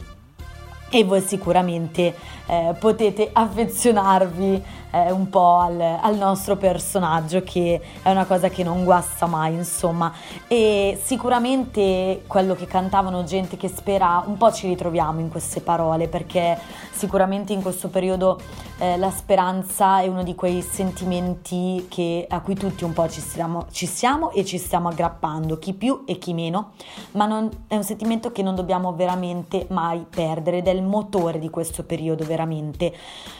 e 0.90 1.04
voi 1.04 1.22
sicuramente 1.22 2.16
eh, 2.48 2.76
potete 2.80 3.30
affezionarvi 3.34 4.64
eh, 4.92 5.12
un 5.12 5.30
po' 5.30 5.58
al, 5.60 5.80
al, 5.80 6.18
nostro 6.18 6.56
personaggio 6.56 7.42
che 7.44 7.82
è 8.02 8.10
una 8.10 8.26
cosa 8.26 8.50
che 8.50 8.64
non 8.64 8.84
guasta 8.84 9.26
mai 9.26 9.54
insomma. 9.54 10.12
E 10.48 11.00
sicuramente 11.02 12.24
quello 12.28 12.56
che 12.56 12.66
cantavano 12.66 13.24
gente 13.24 13.58
che 13.58 13.68
spera 13.68 14.24
un 14.26 14.38
po' 14.38 14.52
ci 14.52 14.68
ritroviamo 14.68 15.20
in 15.20 15.30
queste 15.30 15.62
parole 15.62 16.08
perché 16.08 16.58
sicuramente 16.92 17.54
in 17.54 17.62
questo 17.62 17.90
periodo 17.90 18.40
eh, 18.80 18.98
la 18.98 19.12
speranza 19.12 20.02
è 20.02 20.08
uno 20.08 20.24
di 20.24 20.36
quei 20.36 20.62
sentimenti 20.62 21.88
che, 21.90 22.26
a 22.30 22.42
cui 22.42 22.56
tutti 22.56 22.84
un 22.84 22.94
po' 22.94 23.08
ci 23.10 23.22
siamo, 23.22 23.66
ci 23.72 23.86
siamo 23.86 24.32
e 24.32 24.46
ci 24.46 24.58
stiamo 24.58 24.90
aggrappando 24.90 25.58
chi 25.58 25.74
più 25.74 26.04
e 26.06 26.18
chi 26.18 26.34
meno. 26.34 26.72
Ma 27.12 27.26
non, 27.26 27.50
è 27.68 27.76
un 27.76 27.84
sentimento 27.84 28.32
che 28.32 28.44
non 28.44 28.56
dobbiamo 28.56 28.94
veramente 28.94 29.66
mai 29.70 30.06
perdere 30.10 30.58
ed 30.58 30.68
è 30.68 30.72
il 30.72 30.84
motore 30.84 31.40
di 31.40 31.50
questo 31.50 31.84
periodo 31.84 32.24
veramente. 32.26 32.94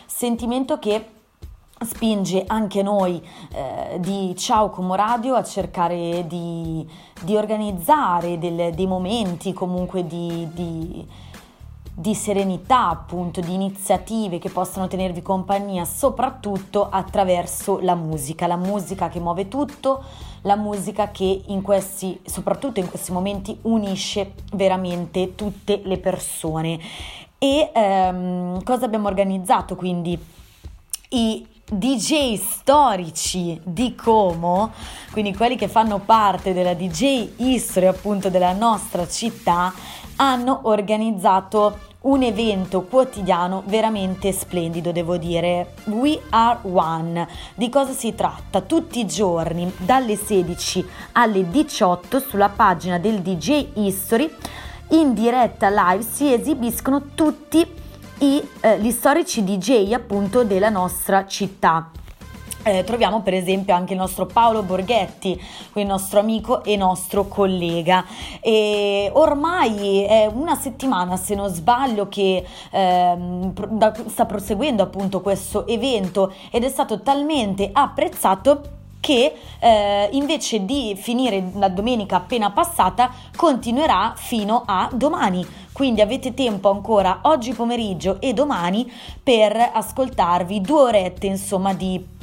Sentimento 0.06 0.80
che 0.80 1.17
spinge 1.86 2.44
anche 2.48 2.82
noi 2.82 3.22
eh, 3.52 4.00
di 4.00 4.36
Ciao 4.36 4.70
Como 4.70 4.96
Radio 4.96 5.36
a 5.36 5.44
cercare 5.44 6.26
di, 6.28 6.88
di 7.22 7.36
organizzare 7.36 8.40
del, 8.40 8.74
dei 8.74 8.88
momenti 8.88 9.54
comunque 9.54 10.06
di, 10.08 10.48
di, 10.54 11.08
di, 11.94 12.16
serenità, 12.16 12.90
appunto, 12.90 13.42
di 13.42 13.54
iniziative 13.54 14.40
che 14.40 14.50
possano 14.50 14.88
tenervi 14.88 15.22
compagnia, 15.22 15.86
soprattutto 15.86 16.90
attraverso 16.90 17.80
la 17.80 17.96
musica, 17.96 18.48
la 18.48 18.58
musica 18.58 19.10
che 19.10 19.20
muove 19.20 19.48
tutto, 19.48 20.04
la 20.42 20.56
musica 20.56 21.12
che 21.12 21.44
in 21.46 21.62
questi, 21.62 22.20
soprattutto 22.26 22.80
in 22.80 22.90
questi 22.90 23.12
momenti, 23.12 23.56
unisce 23.64 24.34
veramente 24.54 25.36
tutte 25.36 25.82
le 25.84 26.00
persone. 26.00 26.80
E 27.38 27.70
ehm, 27.72 28.64
cosa 28.64 28.86
abbiamo 28.86 29.08
organizzato 29.08 29.76
quindi? 29.76 30.18
I 31.10 31.48
DJ 31.70 32.36
storici 32.36 33.60
di 33.62 33.94
Como, 33.94 34.72
quindi 35.12 35.36
quelli 35.36 35.58
che 35.58 35.68
fanno 35.68 36.00
parte 36.00 36.54
della 36.54 36.74
DJ 36.74 37.32
History 37.36 37.88
appunto 37.88 38.30
della 38.30 38.54
nostra 38.54 39.06
città, 39.06 39.74
hanno 40.16 40.62
organizzato 40.64 41.80
un 42.02 42.24
evento 42.24 42.84
quotidiano 42.84 43.64
veramente 43.66 44.32
splendido, 44.32 44.94
devo 44.94 45.18
dire. 45.18 45.74
We 45.88 46.22
Are 46.30 46.60
One. 46.62 47.28
Di 47.54 47.68
cosa 47.68 47.92
si 47.92 48.16
tratta? 48.16 48.62
Tutti 48.62 49.00
i 49.00 49.06
giorni 49.06 49.70
dalle 49.78 50.16
16 50.16 50.88
alle 51.14 51.50
18 51.50 52.20
sulla 52.22 52.48
pagina 52.48 52.98
del 52.98 53.20
DJ 53.20 53.72
History 53.74 54.34
in 54.92 55.14
diretta 55.14 55.68
live 55.70 56.02
si 56.02 56.32
esibiscono 56.32 57.08
tutti 57.14 57.58
i, 57.58 57.68
eh, 58.62 58.80
gli 58.80 58.92
storici 58.92 59.44
DJ 59.44 59.94
appunto 59.94 60.44
della 60.44 60.70
nostra 60.70 61.26
città. 61.28 61.92
Eh, 62.64 62.84
troviamo 62.84 63.22
per 63.22 63.34
esempio 63.34 63.74
anche 63.74 63.94
il 63.94 64.00
nostro 64.00 64.26
Paolo 64.26 64.62
Borghetti, 64.62 65.40
il 65.76 65.86
nostro 65.86 66.20
amico 66.20 66.64
e 66.64 66.76
nostro 66.76 67.28
collega. 67.28 68.04
E 68.42 69.10
ormai 69.14 70.04
è 70.04 70.30
una 70.34 70.56
settimana, 70.56 71.16
se 71.16 71.36
non 71.36 71.50
sbaglio, 71.50 72.10
che 72.10 72.46
ehm, 72.72 73.54
sta 74.10 74.26
proseguendo 74.26 74.84
appunto 74.84 75.22
questo 75.22 75.66
evento 75.68 76.34
ed 76.52 76.64
è 76.64 76.70
stato 76.70 77.02
talmente 77.02 77.70
apprezzato 77.72 78.76
che 79.00 79.34
eh, 79.60 80.10
invece 80.12 80.66
di 80.66 80.96
finire 81.00 81.52
la 81.56 81.70
domenica 81.70 82.18
appena 82.18 82.52
passata 82.52 83.12
continuerà 83.36 84.14
fino 84.16 84.64
a 84.66 84.90
domani. 84.92 85.46
Quindi 85.72 86.02
avete 86.02 86.34
tempo 86.34 86.72
ancora 86.72 87.20
oggi 87.24 87.54
pomeriggio 87.54 88.20
e 88.20 88.34
domani 88.34 88.92
per 89.22 89.72
ascoltarvi 89.74 90.62
due 90.62 90.82
orette 90.82 91.28
insomma 91.28 91.74
di 91.74 92.16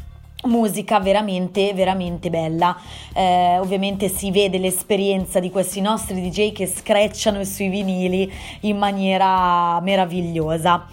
musica 0.45 1.01
veramente 1.01 1.73
veramente 1.75 2.31
bella. 2.31 2.77
Eh, 3.15 3.59
ovviamente 3.59 4.09
si 4.09 4.31
vede 4.31 4.59
l'esperienza 4.59 5.41
di 5.41 5.51
questi 5.51 5.81
nostri 5.81 6.21
DJ 6.21 6.53
che 6.53 6.67
screcciano 6.67 7.43
sui 7.45 7.69
vinili 7.69 8.33
in 8.61 8.77
maniera 8.79 9.81
meravigliosa. 9.81 10.87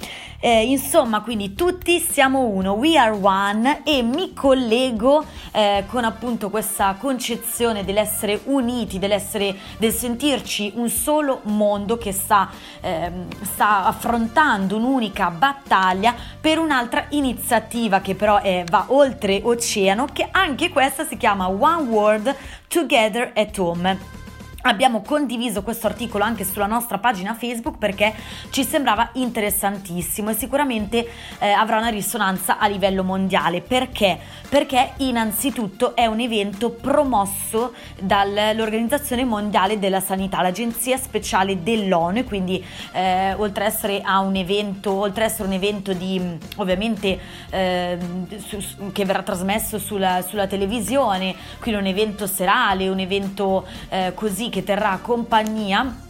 Eh, 0.43 0.63
insomma, 0.63 1.21
quindi 1.21 1.53
tutti 1.53 1.99
siamo 1.99 2.39
uno, 2.39 2.71
we 2.71 2.97
are 2.97 3.15
one 3.15 3.83
e 3.83 4.01
mi 4.01 4.33
collego 4.33 5.23
eh, 5.51 5.83
con 5.87 6.03
appunto 6.03 6.49
questa 6.49 6.95
concezione 6.97 7.85
dell'essere 7.85 8.39
uniti, 8.45 8.97
dell'essere, 8.97 9.55
del 9.77 9.93
sentirci 9.93 10.71
un 10.77 10.89
solo 10.89 11.41
mondo 11.43 11.99
che 11.99 12.11
sta, 12.11 12.49
eh, 12.81 13.11
sta 13.43 13.85
affrontando 13.85 14.77
un'unica 14.77 15.29
battaglia 15.29 16.15
per 16.41 16.57
un'altra 16.57 17.05
iniziativa 17.09 17.99
che 18.01 18.15
però 18.15 18.39
va 18.67 18.85
oltre 18.87 19.40
oceano, 19.43 20.07
che 20.11 20.27
anche 20.31 20.69
questa 20.69 21.05
si 21.05 21.17
chiama 21.17 21.47
One 21.49 21.89
World 21.89 22.35
Together 22.67 23.31
at 23.35 23.57
Home. 23.57 24.20
Abbiamo 24.63 25.01
condiviso 25.01 25.63
questo 25.63 25.87
articolo 25.87 26.23
anche 26.23 26.43
sulla 26.43 26.67
nostra 26.67 26.99
pagina 26.99 27.33
Facebook 27.33 27.79
perché 27.79 28.13
ci 28.51 28.63
sembrava 28.63 29.09
interessantissimo 29.13 30.29
e 30.29 30.33
sicuramente 30.35 31.07
eh, 31.39 31.49
avrà 31.49 31.77
una 31.77 31.89
risonanza 31.89 32.59
a 32.59 32.67
livello 32.67 33.03
mondiale. 33.03 33.61
Perché? 33.61 34.19
Perché 34.47 34.93
innanzitutto 34.97 35.95
è 35.95 36.05
un 36.05 36.19
evento 36.19 36.69
promosso 36.69 37.73
dall'Organizzazione 37.99 39.25
Mondiale 39.25 39.79
della 39.79 39.99
Sanità, 39.99 40.43
l'agenzia 40.43 40.97
speciale 40.97 41.63
dell'ONU, 41.63 42.23
quindi 42.23 42.63
eh, 42.91 43.33
oltre, 43.33 43.65
essere 43.65 44.01
a 44.03 44.19
un 44.19 44.35
evento, 44.35 44.91
oltre 44.91 45.23
ad 45.25 45.31
essere 45.31 45.47
un 45.47 45.53
evento 45.55 45.93
di 45.93 46.37
ovviamente 46.57 47.19
eh, 47.49 47.97
su, 48.37 48.91
che 48.91 49.05
verrà 49.05 49.23
trasmesso 49.23 49.79
sulla, 49.79 50.21
sulla, 50.21 50.45
televisione, 50.45 51.35
quindi 51.59 51.81
un 51.81 51.87
evento 51.87 52.27
serale, 52.27 52.89
un 52.89 52.99
evento 52.99 53.65
eh, 53.89 54.11
così 54.13 54.49
che 54.51 54.63
terrà 54.63 54.99
compagnia 55.01 56.09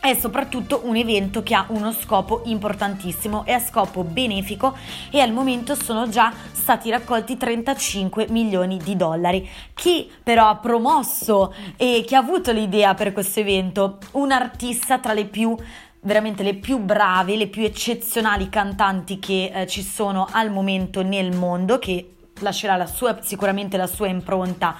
è 0.00 0.14
soprattutto 0.14 0.80
un 0.84 0.96
evento 0.96 1.42
che 1.42 1.54
ha 1.54 1.66
uno 1.68 1.92
scopo 1.92 2.42
importantissimo, 2.46 3.44
è 3.44 3.52
a 3.52 3.60
scopo 3.60 4.02
benefico 4.02 4.76
e 5.10 5.20
al 5.20 5.32
momento 5.32 5.74
sono 5.76 6.08
già 6.08 6.32
stati 6.50 6.90
raccolti 6.90 7.36
35 7.36 8.26
milioni 8.30 8.78
di 8.78 8.96
dollari. 8.96 9.48
Chi 9.74 10.10
però 10.22 10.48
ha 10.48 10.56
promosso 10.56 11.54
e 11.76 12.02
chi 12.04 12.16
ha 12.16 12.18
avuto 12.18 12.50
l'idea 12.50 12.94
per 12.94 13.12
questo 13.12 13.40
evento? 13.40 13.98
Un 14.12 14.32
artista 14.32 14.98
tra 14.98 15.12
le 15.12 15.26
più 15.26 15.56
veramente 16.00 16.42
le 16.42 16.54
più 16.54 16.78
brave, 16.78 17.36
le 17.36 17.46
più 17.46 17.62
eccezionali 17.62 18.48
cantanti 18.48 19.20
che 19.20 19.52
eh, 19.54 19.66
ci 19.68 19.82
sono 19.82 20.26
al 20.32 20.50
momento 20.50 21.02
nel 21.02 21.32
mondo, 21.32 21.78
che 21.78 22.14
lascerà 22.40 22.74
la 22.74 22.86
sua, 22.86 23.18
sicuramente 23.22 23.76
la 23.76 23.86
sua 23.86 24.08
impronta 24.08 24.76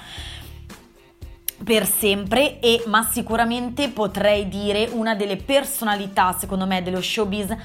per 1.64 1.86
sempre 1.86 2.60
e 2.60 2.82
ma 2.86 3.06
sicuramente 3.10 3.88
potrei 3.88 4.48
dire 4.48 4.88
una 4.92 5.14
delle 5.14 5.36
personalità 5.36 6.32
secondo 6.38 6.66
me 6.66 6.82
dello 6.82 7.00
showbiz 7.00 7.56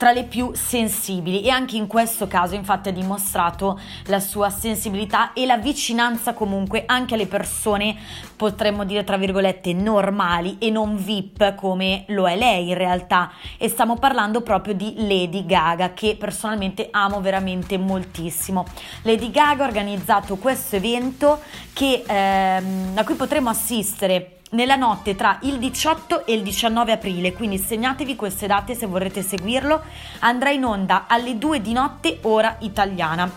tra 0.00 0.12
le 0.12 0.24
più 0.24 0.52
sensibili 0.54 1.42
e 1.42 1.50
anche 1.50 1.76
in 1.76 1.86
questo 1.86 2.26
caso 2.26 2.54
infatti 2.54 2.88
ha 2.88 2.92
dimostrato 2.92 3.78
la 4.06 4.18
sua 4.18 4.48
sensibilità 4.48 5.34
e 5.34 5.44
la 5.44 5.58
vicinanza 5.58 6.32
comunque 6.32 6.84
anche 6.86 7.12
alle 7.12 7.26
persone 7.26 7.94
potremmo 8.34 8.86
dire 8.86 9.04
tra 9.04 9.18
virgolette 9.18 9.74
normali 9.74 10.56
e 10.58 10.70
non 10.70 10.96
VIP 10.96 11.54
come 11.54 12.04
lo 12.06 12.26
è 12.26 12.34
lei 12.34 12.70
in 12.70 12.78
realtà 12.78 13.30
e 13.58 13.68
stiamo 13.68 13.98
parlando 13.98 14.40
proprio 14.40 14.72
di 14.72 14.94
Lady 15.06 15.44
Gaga 15.44 15.92
che 15.92 16.16
personalmente 16.18 16.88
amo 16.90 17.20
veramente 17.20 17.76
moltissimo. 17.76 18.64
Lady 19.02 19.30
Gaga 19.30 19.64
ha 19.64 19.66
organizzato 19.66 20.36
questo 20.36 20.76
evento 20.76 21.40
che, 21.74 22.04
ehm, 22.06 22.92
a 22.94 23.04
cui 23.04 23.16
potremo 23.16 23.50
assistere 23.50 24.39
nella 24.50 24.76
notte 24.76 25.14
tra 25.14 25.38
il 25.42 25.58
18 25.58 26.26
e 26.26 26.32
il 26.32 26.42
19 26.42 26.92
aprile, 26.92 27.32
quindi 27.32 27.58
segnatevi 27.58 28.16
queste 28.16 28.46
date 28.46 28.74
se 28.74 28.86
vorrete 28.86 29.22
seguirlo, 29.22 29.82
andrà 30.20 30.50
in 30.50 30.64
onda 30.64 31.04
alle 31.06 31.38
2 31.38 31.60
di 31.60 31.72
notte 31.72 32.18
ora 32.22 32.56
italiana. 32.60 33.30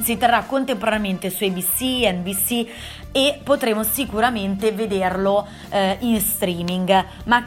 Si 0.00 0.16
terrà 0.16 0.42
contemporaneamente 0.44 1.30
su 1.30 1.44
ABC, 1.44 1.80
NBC 2.10 2.66
e 3.12 3.40
potremo 3.42 3.82
sicuramente 3.82 4.72
vederlo 4.72 5.46
eh, 5.68 5.96
in 6.00 6.20
streaming. 6.20 7.04
Ma 7.24 7.44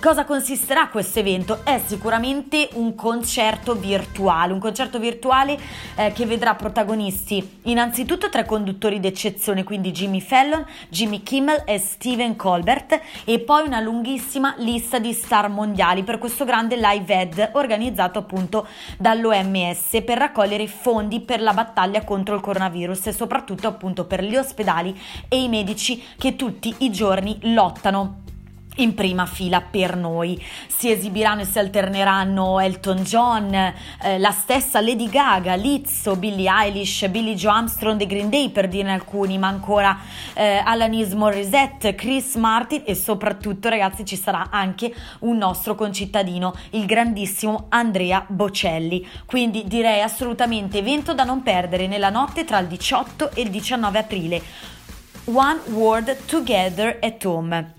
cosa 0.00 0.24
consisterà 0.24 0.88
questo 0.88 1.20
evento? 1.20 1.60
È 1.64 1.80
sicuramente 1.84 2.68
un 2.74 2.94
concerto 2.94 3.74
virtuale, 3.74 4.52
un 4.52 4.58
concerto 4.58 4.98
virtuale 4.98 5.58
eh, 5.94 6.12
che 6.12 6.26
vedrà 6.26 6.54
protagonisti 6.54 7.58
innanzitutto 7.62 8.28
tre 8.28 8.44
conduttori 8.44 8.98
d'eccezione, 9.00 9.64
quindi 9.64 9.92
Jimmy 9.92 10.20
Fallon, 10.20 10.64
Jimmy 10.88 11.22
Kimmel 11.22 11.62
e 11.64 11.78
Steven 11.78 12.36
Colbert 12.36 13.00
e 13.24 13.38
poi 13.40 13.66
una 13.66 13.80
lunghissima 13.80 14.54
lista 14.58 14.98
di 14.98 15.12
star 15.12 15.48
mondiali 15.48 16.02
per 16.02 16.18
questo 16.18 16.44
grande 16.44 16.76
live 16.76 17.20
ed 17.20 17.50
organizzato 17.52 18.18
appunto 18.18 18.66
dall'OMS 18.98 20.02
per 20.04 20.18
raccogliere 20.18 20.66
fondi 20.66 21.20
per 21.20 21.40
la 21.40 21.52
battaglia 21.52 22.04
contro 22.04 22.34
il 22.34 22.40
coronavirus 22.40 23.06
e 23.06 23.12
soprattutto 23.12 23.68
appunto 23.68 24.04
per 24.04 24.22
gli 24.22 24.36
ospedali 24.36 24.98
e 25.28 25.42
i 25.42 25.48
medici 25.48 26.02
che 26.16 26.36
tutti 26.36 26.74
i 26.78 26.90
giorni 26.90 27.38
lottano 27.42 28.24
in 28.76 28.94
prima 28.94 29.26
fila 29.26 29.60
per 29.60 29.96
noi. 29.96 30.42
Si 30.66 30.90
esibiranno 30.90 31.42
e 31.42 31.44
si 31.44 31.58
alterneranno 31.58 32.60
Elton 32.60 33.02
John, 33.02 33.54
eh, 33.54 34.18
la 34.18 34.30
stessa 34.30 34.80
Lady 34.80 35.08
Gaga, 35.08 35.54
Lizzo, 35.54 36.16
Billie 36.16 36.50
Eilish, 36.50 37.08
Billy 37.08 37.34
Joe 37.34 37.52
Armstrong 37.52 38.00
e 38.00 38.06
Green 38.06 38.28
Day 38.28 38.50
per 38.50 38.68
dirne 38.68 38.92
alcuni, 38.92 39.38
ma 39.38 39.48
ancora 39.48 39.98
eh, 40.34 40.62
Alanis 40.64 41.12
Morissette, 41.12 41.94
Chris 41.94 42.34
Martin 42.36 42.82
e 42.84 42.94
soprattutto 42.94 43.68
ragazzi 43.68 44.04
ci 44.04 44.16
sarà 44.16 44.48
anche 44.50 44.94
un 45.20 45.36
nostro 45.36 45.74
concittadino, 45.74 46.54
il 46.70 46.86
grandissimo 46.86 47.66
Andrea 47.68 48.24
Bocelli. 48.26 49.06
Quindi 49.24 49.64
direi 49.66 50.02
assolutamente 50.02 50.78
evento 50.78 51.14
da 51.14 51.24
non 51.24 51.42
perdere 51.42 51.86
nella 51.86 52.10
notte 52.10 52.44
tra 52.44 52.58
il 52.58 52.66
18 52.66 53.32
e 53.32 53.42
il 53.42 53.50
19 53.50 53.98
aprile. 53.98 54.42
One 55.24 55.60
World 55.70 56.26
Together 56.26 56.98
at 57.00 57.24
Home. 57.24 57.75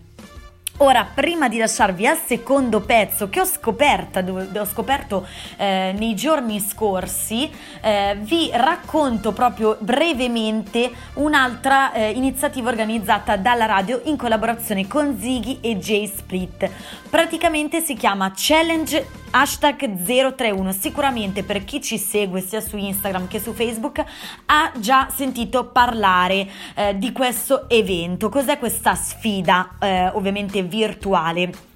Ora, 0.79 1.07
prima 1.11 1.49
di 1.49 1.57
lasciarvi 1.57 2.05
al 2.05 2.19
secondo 2.23 2.81
pezzo 2.81 3.29
che 3.29 3.39
ho, 3.39 3.45
scoperta, 3.45 4.23
ho 4.23 4.65
scoperto 4.65 5.25
eh, 5.55 5.95
nei 5.97 6.13
giorni 6.13 6.59
scorsi, 6.59 7.49
eh, 7.81 8.15
vi 8.21 8.51
racconto 8.53 9.31
proprio 9.31 9.77
brevemente 9.79 10.91
un'altra 11.13 11.93
eh, 11.93 12.11
iniziativa 12.11 12.69
organizzata 12.69 13.37
dalla 13.37 13.65
radio 13.65 14.01
in 14.03 14.17
collaborazione 14.17 14.85
con 14.85 15.17
Ziggy 15.19 15.57
e 15.61 15.79
J 15.79 16.13
Split. 16.15 16.69
Praticamente 17.09 17.81
si 17.81 17.95
chiama 17.95 18.31
Challenge 18.35 19.25
hashtag 19.31 20.03
031. 20.03 20.71
Sicuramente 20.71 21.43
per 21.43 21.63
chi 21.63 21.81
ci 21.81 21.97
segue 21.97 22.41
sia 22.41 22.61
su 22.61 22.77
Instagram 22.77 23.27
che 23.27 23.39
su 23.39 23.53
Facebook 23.53 24.03
ha 24.45 24.71
già 24.77 25.09
sentito 25.09 25.65
parlare 25.65 26.47
eh, 26.75 26.97
di 26.97 27.11
questo 27.11 27.67
evento. 27.69 28.29
Cos'è 28.29 28.57
questa 28.57 28.95
sfida 28.95 29.75
eh, 29.79 30.07
ovviamente 30.13 30.57
virtuale? 30.67 31.75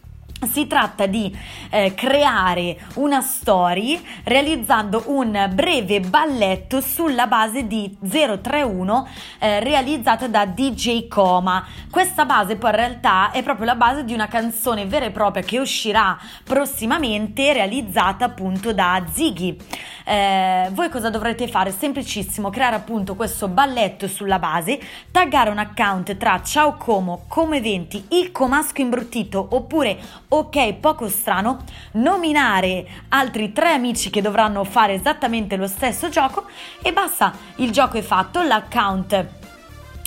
Si 0.49 0.65
tratta 0.65 1.05
di 1.05 1.37
eh, 1.69 1.93
creare 1.93 2.75
una 2.95 3.21
story 3.21 4.01
realizzando 4.23 5.03
un 5.05 5.51
breve 5.53 5.99
balletto 5.99 6.81
sulla 6.81 7.27
base 7.27 7.67
di 7.67 7.95
031 8.01 9.07
eh, 9.37 9.59
realizzata 9.59 10.27
da 10.27 10.47
DJ 10.47 11.07
Coma. 11.07 11.63
Questa 11.91 12.25
base 12.25 12.55
poi 12.55 12.71
in 12.71 12.75
realtà 12.75 13.29
è 13.29 13.43
proprio 13.43 13.67
la 13.67 13.75
base 13.75 14.03
di 14.03 14.15
una 14.15 14.27
canzone 14.27 14.87
vera 14.87 15.05
e 15.05 15.11
propria 15.11 15.43
che 15.43 15.59
uscirà 15.59 16.17
prossimamente 16.43 17.53
realizzata 17.53 18.25
appunto 18.25 18.73
da 18.73 19.03
Ziggy. 19.13 19.55
Eh, 20.03 20.69
voi 20.71 20.89
cosa 20.89 21.09
dovrete 21.09 21.47
fare? 21.47 21.71
Semplicissimo, 21.71 22.49
creare 22.49 22.75
appunto 22.75 23.15
questo 23.15 23.47
balletto 23.47 24.07
sulla 24.07 24.39
base, 24.39 24.79
taggare 25.11 25.49
un 25.49 25.59
account 25.59 26.17
tra 26.17 26.41
Ciao 26.43 26.75
Como, 26.75 27.25
Come 27.27 27.57
Eventi, 27.57 28.05
il 28.09 28.31
Comasco 28.31 28.81
Imbruttito 28.81 29.45
oppure 29.51 29.97
ok 30.27 30.73
poco 30.73 31.07
strano, 31.07 31.63
nominare 31.93 32.87
altri 33.09 33.51
tre 33.51 33.73
amici 33.73 34.09
che 34.09 34.21
dovranno 34.21 34.63
fare 34.63 34.93
esattamente 34.93 35.55
lo 35.55 35.67
stesso 35.67 36.09
gioco 36.09 36.45
e 36.81 36.91
basta, 36.91 37.33
il 37.55 37.71
gioco 37.71 37.97
è 37.97 38.01
fatto, 38.01 38.41
l'account 38.41 39.39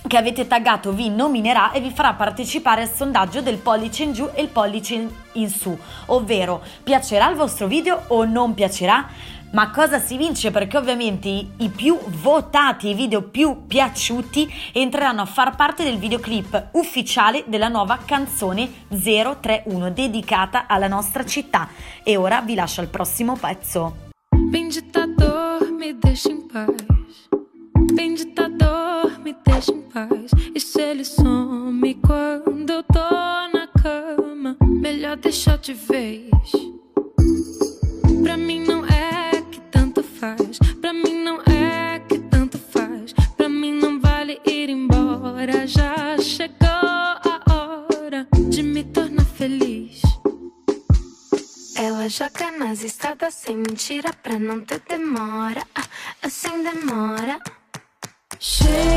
che 0.07 0.19
avete 0.19 0.47
taggato 0.47 0.93
vi 0.93 1.09
nominerà 1.09 1.73
e 1.73 1.81
vi 1.81 1.91
farà 1.91 2.13
partecipare 2.13 2.83
al 2.83 2.91
sondaggio 2.93 3.41
del 3.41 3.57
pollice 3.57 4.03
in 4.03 4.13
giù 4.13 4.29
e 4.35 4.43
il 4.43 4.49
pollice 4.49 5.09
in 5.33 5.49
su, 5.49 5.77
ovvero 6.07 6.63
piacerà 6.83 7.31
il 7.31 7.37
vostro 7.37 7.67
video 7.67 8.03
o 8.09 8.25
non 8.25 8.53
piacerà? 8.53 9.09
Ma 9.53 9.71
cosa 9.71 9.99
si 10.01 10.17
vince? 10.17 10.51
Perché 10.51 10.79
ovviamente 10.79 11.29
i, 11.29 11.69
più 11.69 11.99
votati, 12.07 12.89
i 12.89 12.95
video 12.95 13.23
più 13.23 13.67
piaciuti 13.67 14.53
entreranno 14.73 15.23
a 15.23 15.27
far 15.27 15.55
parte 15.55 15.85
del 15.85 15.99
videoclip 15.99 16.71
ufficiale 16.73 17.45
della 17.47 17.69
nuova 17.69 17.99
canzone 18.05 18.87
031 18.89 19.91
dedicata 19.91 20.67
alla 20.67 20.89
nostra 20.89 21.25
città. 21.25 21.69
E 22.03 22.17
ora 22.17 22.41
vi 22.41 22.55
lascio 22.55 22.81
al 22.81 22.89
prossimo 22.89 23.37
pezzo. 23.37 24.11
Bem 24.51 24.69
ditador, 24.69 25.61
deixa 26.01 26.31
em 26.31 26.41
paz. 26.49 26.75
Bem 27.93 28.15
ditador, 28.15 29.13
deixa 29.45 29.73
em 29.73 29.83
paz. 29.83 30.31
E 30.55 30.61
se 30.61 30.81
ele 30.81 31.05
some 31.05 31.95
quando 32.01 32.71
eu 32.71 32.83
tô 32.83 33.01
na 33.53 33.69
cama, 33.83 34.57
melhor 34.61 35.17
deixar 35.17 35.59
de 35.59 35.75
vez. 35.75 36.31
Pra 38.23 38.37
mim 38.37 38.65
não 38.65 38.85
é 38.87 38.94
faz. 40.25 40.59
Pra 40.81 40.93
mim 40.93 41.23
não 41.23 41.39
é 41.43 42.01
que 42.09 42.19
tanto 42.19 42.59
faz. 42.59 43.13
Pra 43.37 43.49
mim 43.49 43.75
não 43.75 44.01
vale 44.01 44.41
ir 44.47 44.71
embora. 44.71 45.67
Já 45.67 46.17
chegou 46.19 46.69
a 46.69 47.43
hora 47.53 48.27
de 48.49 48.63
me 48.63 48.85
tornar 48.85 49.27
feliz. 49.27 50.01
Ela 51.77 52.09
joga 52.09 52.51
nas 52.53 52.83
estradas 52.83 53.35
sem 53.35 53.57
mentira 53.57 54.11
pra 54.23 54.39
não 54.39 54.61
ter 54.61 54.81
demora. 54.89 55.63
Ah, 55.75 55.85
Assim 56.23 56.63
demora. 56.63 57.39
Chega, 58.39 58.94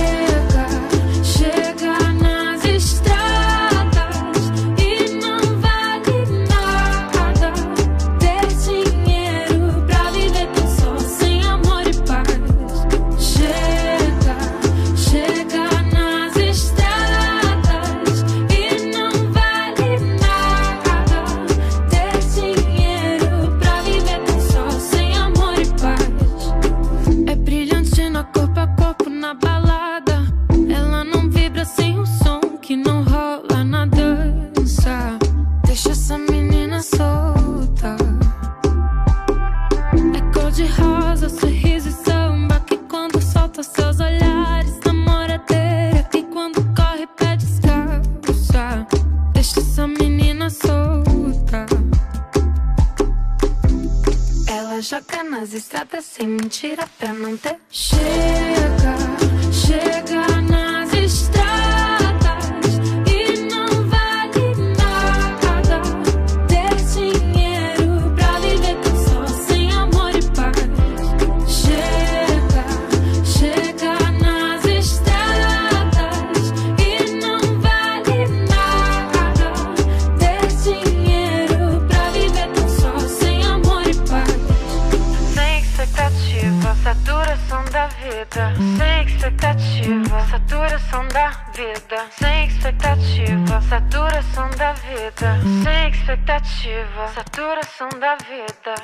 saturação 97.17 97.89
da 97.99 98.15
vida. 98.15 98.75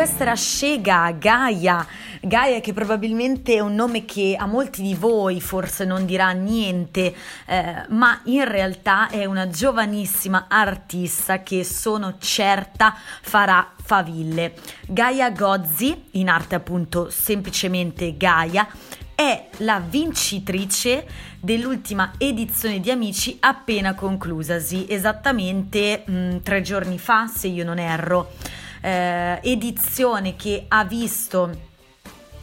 Questa 0.00 0.22
era 0.22 0.34
Shega, 0.34 1.14
Gaia. 1.18 1.86
Gaia 2.22 2.60
che 2.60 2.72
probabilmente 2.72 3.56
è 3.56 3.60
un 3.60 3.74
nome 3.74 4.06
che 4.06 4.34
a 4.34 4.46
molti 4.46 4.80
di 4.80 4.94
voi 4.94 5.42
forse 5.42 5.84
non 5.84 6.06
dirà 6.06 6.30
niente, 6.30 7.14
eh, 7.44 7.84
ma 7.88 8.18
in 8.24 8.48
realtà 8.48 9.10
è 9.10 9.26
una 9.26 9.50
giovanissima 9.50 10.46
artista 10.48 11.42
che 11.42 11.64
sono 11.64 12.14
certa 12.18 12.96
farà 13.20 13.74
faville. 13.76 14.54
Gaia 14.86 15.30
Gozzi, 15.32 16.04
in 16.12 16.30
arte 16.30 16.54
appunto 16.54 17.10
semplicemente 17.10 18.16
Gaia, 18.16 18.66
è 19.14 19.48
la 19.58 19.82
vincitrice 19.86 21.06
dell'ultima 21.38 22.12
edizione 22.16 22.80
di 22.80 22.90
Amici 22.90 23.36
appena 23.38 23.92
conclusasi, 23.92 24.86
esattamente 24.88 26.04
mh, 26.06 26.36
tre 26.42 26.62
giorni 26.62 26.98
fa, 26.98 27.26
se 27.26 27.48
io 27.48 27.64
non 27.64 27.78
erro. 27.78 28.30
Eh, 28.80 29.38
edizione 29.42 30.36
che 30.36 30.64
ha 30.68 30.84
visto 30.84 31.68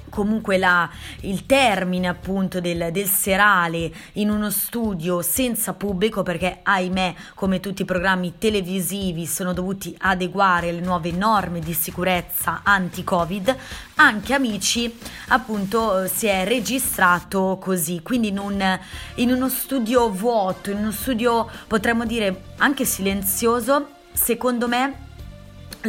comunque 0.09 0.57
la, 0.57 0.89
il 1.21 1.45
termine 1.45 2.07
appunto 2.07 2.59
del, 2.59 2.89
del, 2.91 3.07
serale 3.07 3.91
in 4.13 4.29
uno 4.29 4.49
studio 4.49 5.21
senza 5.21 5.73
pubblico 5.73 6.23
perché 6.23 6.59
ahimè 6.63 7.13
come 7.35 7.59
tutti 7.59 7.83
i 7.83 7.85
programmi 7.85 8.37
televisivi 8.37 9.25
sono 9.25 9.53
dovuti 9.53 9.95
adeguare 9.99 10.69
alle 10.69 10.79
nuove 10.79 11.11
norme 11.11 11.59
di 11.59 11.73
sicurezza 11.73 12.61
anti-covid 12.63 13.55
anche 13.95 14.33
amici 14.33 14.97
appunto 15.27 16.07
si 16.07 16.27
è 16.27 16.45
registrato 16.45 17.57
così. 17.59 18.01
Quindi 18.01 18.29
in, 18.29 18.39
un, 18.39 18.79
in 19.15 19.31
uno 19.31 19.49
studio 19.49 20.09
vuoto 20.09 20.71
in 20.71 20.77
uno 20.77 20.91
studio 20.91 21.49
potremmo 21.67 22.05
dire 22.05 22.43
anche 22.57 22.85
silenzioso 22.85 23.89
secondo 24.13 24.67
me 24.67 25.05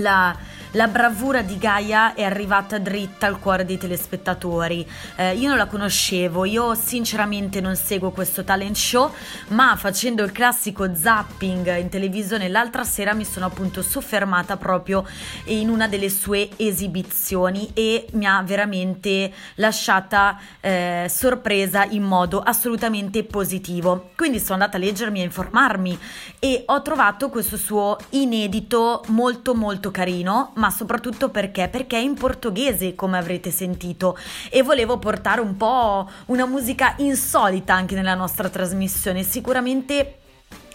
la, 0.02 0.36
la, 0.72 0.86
bravura 0.88 1.42
di 1.42 1.58
Gaia 1.58 2.14
è 2.14 2.22
arrivata 2.22 2.78
dritta 2.78 3.26
al 3.26 3.38
cuore 3.38 3.64
dei 3.64 3.78
telespettatori. 3.78 4.86
Eh, 5.16 5.36
io 5.36 5.48
non 5.48 5.56
la 5.56 5.66
conoscevo, 5.66 6.44
io 6.44 6.74
sinceramente 6.74 7.60
non 7.60 7.76
seguo 7.76 8.10
questo 8.10 8.44
talent 8.44 8.76
show, 8.76 9.12
ma 9.48 9.76
facendo 9.76 10.22
il 10.22 10.32
classico 10.32 10.94
zapping 10.94 11.78
in 11.78 11.88
televisione 11.88 12.48
l'altra 12.48 12.84
sera 12.84 13.14
mi 13.14 13.24
sono 13.24 13.46
appunto 13.46 13.82
soffermata 13.82 14.56
proprio 14.56 15.04
in 15.44 15.68
una 15.68 15.88
delle 15.88 16.10
sue 16.10 16.48
esibizioni 16.56 17.70
e 17.74 18.06
mi 18.12 18.26
ha 18.26 18.42
veramente 18.42 19.32
lasciata 19.56 20.38
eh, 20.60 21.06
sorpresa 21.08 21.84
in 21.84 22.02
modo 22.02 22.40
assolutamente 22.40 23.24
positivo. 23.24 24.10
Quindi 24.16 24.38
sono 24.40 24.54
andata 24.54 24.76
a 24.76 24.80
leggermi 24.80 25.20
e 25.20 25.24
informarmi 25.24 25.98
e 26.38 26.62
ho 26.66 26.82
trovato 26.82 27.28
questo 27.28 27.56
suo 27.56 27.96
inedito 28.10 29.04
molto 29.08 29.54
molto 29.54 29.90
carino, 29.90 30.52
ma 30.58 30.70
soprattutto 30.70 31.30
perché? 31.30 31.68
Perché 31.68 31.96
è 31.96 32.00
in 32.00 32.14
portoghese, 32.14 32.94
come 32.94 33.16
avrete 33.16 33.50
sentito, 33.50 34.18
e 34.50 34.62
volevo 34.62 34.98
portare 34.98 35.40
un 35.40 35.56
po' 35.56 36.08
una 36.26 36.46
musica 36.46 36.94
insolita 36.98 37.74
anche 37.74 37.94
nella 37.94 38.14
nostra 38.14 38.48
trasmissione. 38.48 39.22
Sicuramente 39.22 40.18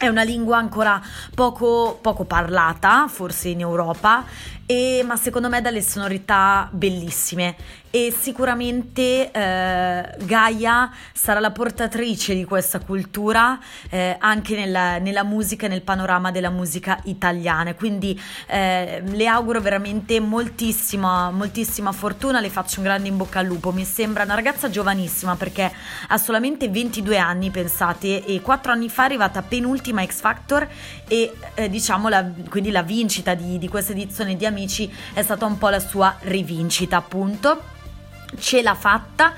è 0.03 0.07
una 0.09 0.23
lingua 0.23 0.57
ancora 0.57 1.01
poco, 1.33 1.97
poco 2.01 2.25
parlata, 2.25 3.07
forse 3.07 3.47
in 3.49 3.61
Europa, 3.61 4.25
e, 4.65 5.03
ma 5.05 5.15
secondo 5.15 5.49
me 5.49 5.61
dalle 5.61 5.81
sonorità 5.81 6.67
bellissime. 6.71 7.55
E 7.95 8.11
sicuramente 8.17 9.29
eh, 9.29 10.15
Gaia 10.23 10.91
sarà 11.13 11.39
la 11.39 11.51
portatrice 11.51 12.33
di 12.33 12.43
questa 12.43 12.79
cultura 12.79 13.59
eh, 13.91 14.15
anche 14.19 14.55
nella, 14.55 14.97
nella, 14.97 15.23
musica 15.23 15.67
nel 15.67 15.83
panorama 15.83 16.31
della 16.31 16.49
musica 16.49 16.99
italiana. 17.03 17.75
Quindi 17.75 18.19
eh, 18.47 19.03
le 19.05 19.27
auguro 19.27 19.61
veramente 19.61 20.19
moltissima 20.19 21.29
moltissima 21.29 21.91
fortuna. 21.91 22.39
Le 22.39 22.49
faccio 22.49 22.79
un 22.79 22.85
grande 22.85 23.09
in 23.09 23.17
bocca 23.17 23.39
al 23.39 23.45
lupo. 23.45 23.71
Mi 23.71 23.85
sembra 23.85 24.23
una 24.23 24.33
ragazza 24.33 24.71
giovanissima 24.71 25.35
perché 25.35 25.71
ha 26.07 26.17
solamente 26.17 26.69
22 26.69 27.19
anni 27.19 27.51
pensate 27.51 28.25
e 28.25 28.41
4 28.41 28.71
anni 28.71 28.89
fa 28.89 29.03
è 29.03 29.05
arrivata 29.05 29.43
penultima 29.43 29.92
X 30.01 30.21
Factor 30.21 30.67
e 31.07 31.33
eh, 31.55 31.69
diciamo 31.69 32.09
la, 32.09 32.25
quindi 32.49 32.71
la 32.71 32.83
vincita 32.83 33.33
di, 33.33 33.57
di 33.57 33.67
questa 33.67 33.91
edizione 33.91 34.35
di 34.35 34.45
Amici 34.45 34.91
è 35.13 35.21
stata 35.21 35.45
un 35.45 35.57
po' 35.57 35.69
la 35.69 35.79
sua 35.79 36.17
rivincita 36.21 36.97
appunto. 36.97 37.71
Ce 38.39 38.61
l'ha 38.63 38.73
fatta 38.73 39.33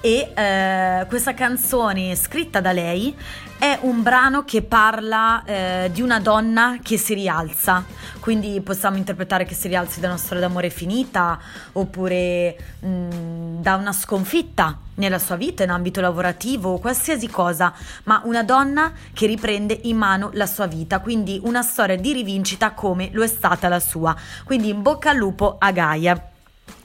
e 0.00 0.32
eh, 0.34 1.06
questa 1.08 1.34
canzone 1.34 2.14
scritta 2.14 2.60
da 2.60 2.72
lei 2.72 3.16
è 3.58 3.78
un 3.82 4.02
brano 4.02 4.44
che 4.44 4.62
parla 4.62 5.42
eh, 5.44 5.90
di 5.92 6.02
una 6.02 6.20
donna 6.20 6.78
che 6.82 6.98
si 6.98 7.14
rialza, 7.14 7.84
quindi 8.20 8.60
possiamo 8.60 8.96
interpretare 8.96 9.44
che 9.44 9.54
si 9.54 9.68
rialzi 9.68 9.98
da 10.00 10.08
una 10.08 10.18
storia 10.18 10.46
d'amore 10.46 10.68
finita 10.68 11.38
oppure 11.72 12.56
mh, 12.80 13.62
da 13.62 13.76
una 13.76 13.92
sconfitta 13.92 14.78
nella 14.96 15.18
sua 15.18 15.36
vita, 15.36 15.62
in 15.62 15.70
ambito 15.70 16.00
lavorativo, 16.00 16.78
qualsiasi 16.78 17.28
cosa, 17.28 17.72
ma 18.04 18.20
una 18.24 18.42
donna 18.42 18.92
che 19.12 19.26
riprende 19.26 19.78
in 19.84 19.96
mano 19.96 20.30
la 20.34 20.46
sua 20.46 20.66
vita, 20.66 21.00
quindi 21.00 21.40
una 21.42 21.62
storia 21.62 21.96
di 21.96 22.12
rivincita 22.12 22.72
come 22.72 23.10
lo 23.12 23.22
è 23.22 23.28
stata 23.28 23.68
la 23.68 23.80
sua. 23.80 24.14
Quindi 24.44 24.68
in 24.68 24.82
bocca 24.82 25.10
al 25.10 25.16
lupo 25.16 25.56
a 25.58 25.70
Gaia. 25.72 26.30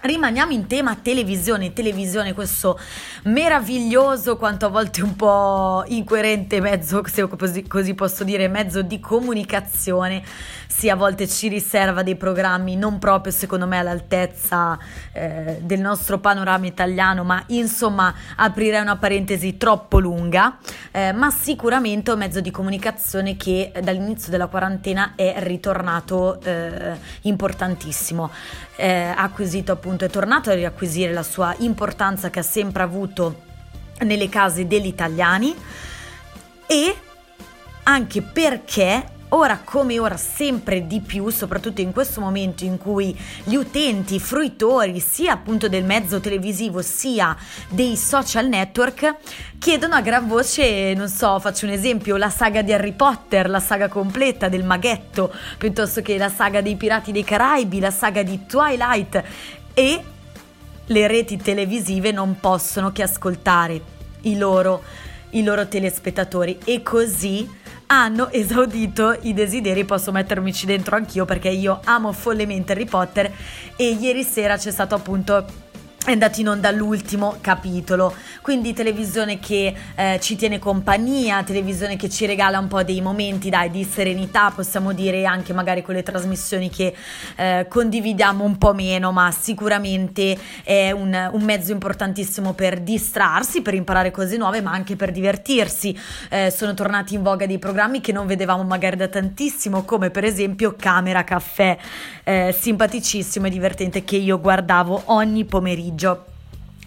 Rimaniamo 0.03 0.51
in 0.51 0.65
tema 0.65 0.95
televisione, 0.95 1.73
televisione, 1.73 2.33
questo 2.33 2.79
meraviglioso, 3.25 4.35
quanto 4.35 4.65
a 4.65 4.69
volte 4.69 5.03
un 5.03 5.15
po' 5.15 5.83
incoerente 5.89 6.59
mezzo, 6.59 7.03
se 7.05 7.27
così, 7.67 7.93
posso 7.93 8.23
dire, 8.23 8.47
mezzo 8.47 8.81
di 8.81 8.99
comunicazione, 8.99 10.23
sì, 10.65 10.89
a 10.89 10.95
volte 10.95 11.27
ci 11.27 11.49
riserva 11.49 12.01
dei 12.01 12.15
programmi 12.15 12.75
non 12.77 12.97
proprio 12.97 13.31
secondo 13.31 13.67
me 13.67 13.77
all'altezza 13.77 14.79
eh, 15.11 15.59
del 15.61 15.79
nostro 15.79 16.17
panorama 16.17 16.65
italiano, 16.65 17.23
ma 17.23 17.43
insomma 17.47 18.11
aprirei 18.37 18.81
una 18.81 18.95
parentesi 18.95 19.57
troppo 19.57 19.99
lunga, 19.99 20.57
eh, 20.91 21.11
ma 21.11 21.29
sicuramente 21.29 22.09
un 22.09 22.17
mezzo 22.17 22.41
di 22.41 22.49
comunicazione 22.49 23.37
che 23.37 23.71
dall'inizio 23.83 24.31
della 24.31 24.47
quarantena 24.47 25.13
è 25.15 25.35
ritornato 25.39 26.41
eh, 26.41 26.97
importantissimo, 27.21 28.31
ha 28.81 29.13
acquisito 29.15 29.71
appunto, 29.73 29.90
è 29.99 30.09
tornato 30.09 30.49
a 30.49 30.53
riacquisire 30.53 31.13
la 31.13 31.23
sua 31.23 31.55
importanza 31.59 32.29
che 32.29 32.39
ha 32.39 32.43
sempre 32.43 32.83
avuto 32.83 33.41
nelle 33.99 34.29
case 34.29 34.67
degli 34.67 34.87
italiani. 34.87 35.55
E 36.65 36.95
anche 37.83 38.21
perché 38.21 39.19
ora 39.33 39.61
come 39.63 39.99
ora 39.99 40.17
sempre 40.17 40.87
di 40.87 40.99
più, 40.99 41.29
soprattutto 41.29 41.81
in 41.81 41.91
questo 41.91 42.19
momento 42.19 42.63
in 42.63 42.77
cui 42.77 43.17
gli 43.43 43.55
utenti, 43.55 44.19
fruitori 44.19 44.99
sia 44.99 45.33
appunto 45.33 45.69
del 45.69 45.85
mezzo 45.85 46.19
televisivo 46.19 46.81
sia 46.81 47.35
dei 47.69 47.95
social 47.95 48.47
network 48.47 49.15
chiedono 49.57 49.95
a 49.95 50.01
gran 50.01 50.27
voce, 50.27 50.93
non 50.95 51.07
so, 51.07 51.39
faccio 51.39 51.65
un 51.65 51.71
esempio, 51.71 52.17
la 52.17 52.29
saga 52.29 52.61
di 52.61 52.73
Harry 52.73 52.93
Potter, 52.93 53.49
la 53.49 53.59
saga 53.59 53.87
completa 53.87 54.49
del 54.49 54.63
maghetto, 54.63 55.33
piuttosto 55.57 56.01
che 56.01 56.17
la 56.17 56.29
saga 56.29 56.61
dei 56.61 56.75
Pirati 56.75 57.11
dei 57.11 57.23
Caraibi, 57.23 57.79
la 57.79 57.91
saga 57.91 58.23
di 58.23 58.45
Twilight 58.45 59.23
e 59.73 60.03
le 60.85 61.07
reti 61.07 61.37
televisive 61.37 62.11
non 62.11 62.39
possono 62.39 62.91
che 62.91 63.03
ascoltare 63.03 63.81
i 64.21 64.37
loro, 64.37 64.83
i 65.31 65.43
loro 65.43 65.67
telespettatori. 65.67 66.57
E 66.63 66.81
così 66.83 67.49
hanno 67.87 68.29
esaudito 68.29 69.17
i 69.21 69.33
desideri, 69.33 69.83
posso 69.85 70.11
mettermici 70.11 70.65
dentro 70.65 70.95
anch'io 70.95 71.25
perché 71.25 71.49
io 71.49 71.79
amo 71.83 72.11
follemente 72.11 72.71
Harry 72.73 72.85
Potter. 72.85 73.31
E 73.75 73.89
ieri 73.89 74.23
sera 74.23 74.57
c'è 74.57 74.71
stato 74.71 74.95
appunto 74.95 75.69
è 76.03 76.13
andato 76.13 76.39
in 76.39 76.49
onda 76.49 76.71
l'ultimo 76.71 77.37
capitolo, 77.41 78.15
quindi 78.41 78.73
televisione 78.73 79.37
che 79.37 79.71
eh, 79.93 80.17
ci 80.19 80.35
tiene 80.35 80.57
compagnia, 80.57 81.43
televisione 81.43 81.95
che 81.95 82.09
ci 82.09 82.25
regala 82.25 82.57
un 82.57 82.67
po' 82.67 82.81
dei 82.81 83.01
momenti 83.01 83.51
dai, 83.51 83.69
di 83.69 83.83
serenità, 83.83 84.49
possiamo 84.49 84.93
dire 84.93 85.25
anche 85.25 85.53
magari 85.53 85.83
con 85.83 85.93
le 85.93 86.01
trasmissioni 86.01 86.71
che 86.71 86.95
eh, 87.35 87.67
condividiamo 87.69 88.43
un 88.43 88.57
po' 88.57 88.73
meno, 88.73 89.11
ma 89.11 89.29
sicuramente 89.29 90.35
è 90.63 90.89
un, 90.89 91.29
un, 91.33 91.43
mezzo 91.43 91.71
importantissimo 91.71 92.53
per 92.53 92.79
distrarsi, 92.79 93.61
per 93.61 93.75
imparare 93.75 94.09
cose 94.09 94.37
nuove, 94.37 94.59
ma 94.59 94.71
anche 94.71 94.95
per 94.95 95.11
divertirsi. 95.11 95.95
Eh, 96.29 96.49
sono 96.49 96.73
tornati 96.73 97.13
in 97.13 97.21
voga 97.21 97.45
dei 97.45 97.59
programmi 97.59 98.01
che 98.01 98.11
non 98.11 98.25
vedevamo 98.25 98.63
magari 98.63 98.95
da 98.95 99.07
tantissimo, 99.07 99.83
come 99.83 100.09
per 100.09 100.23
esempio 100.23 100.73
Camera 100.75 101.23
Caffè, 101.23 101.77
eh, 102.23 102.55
simpaticissimo 102.57 103.45
e 103.45 103.49
divertente 103.51 104.03
che 104.03 104.15
io 104.15 104.39
guardavo 104.39 105.03
ogni 105.05 105.45
pomeriggio 105.45 105.89
pomeriggio. 105.91 106.25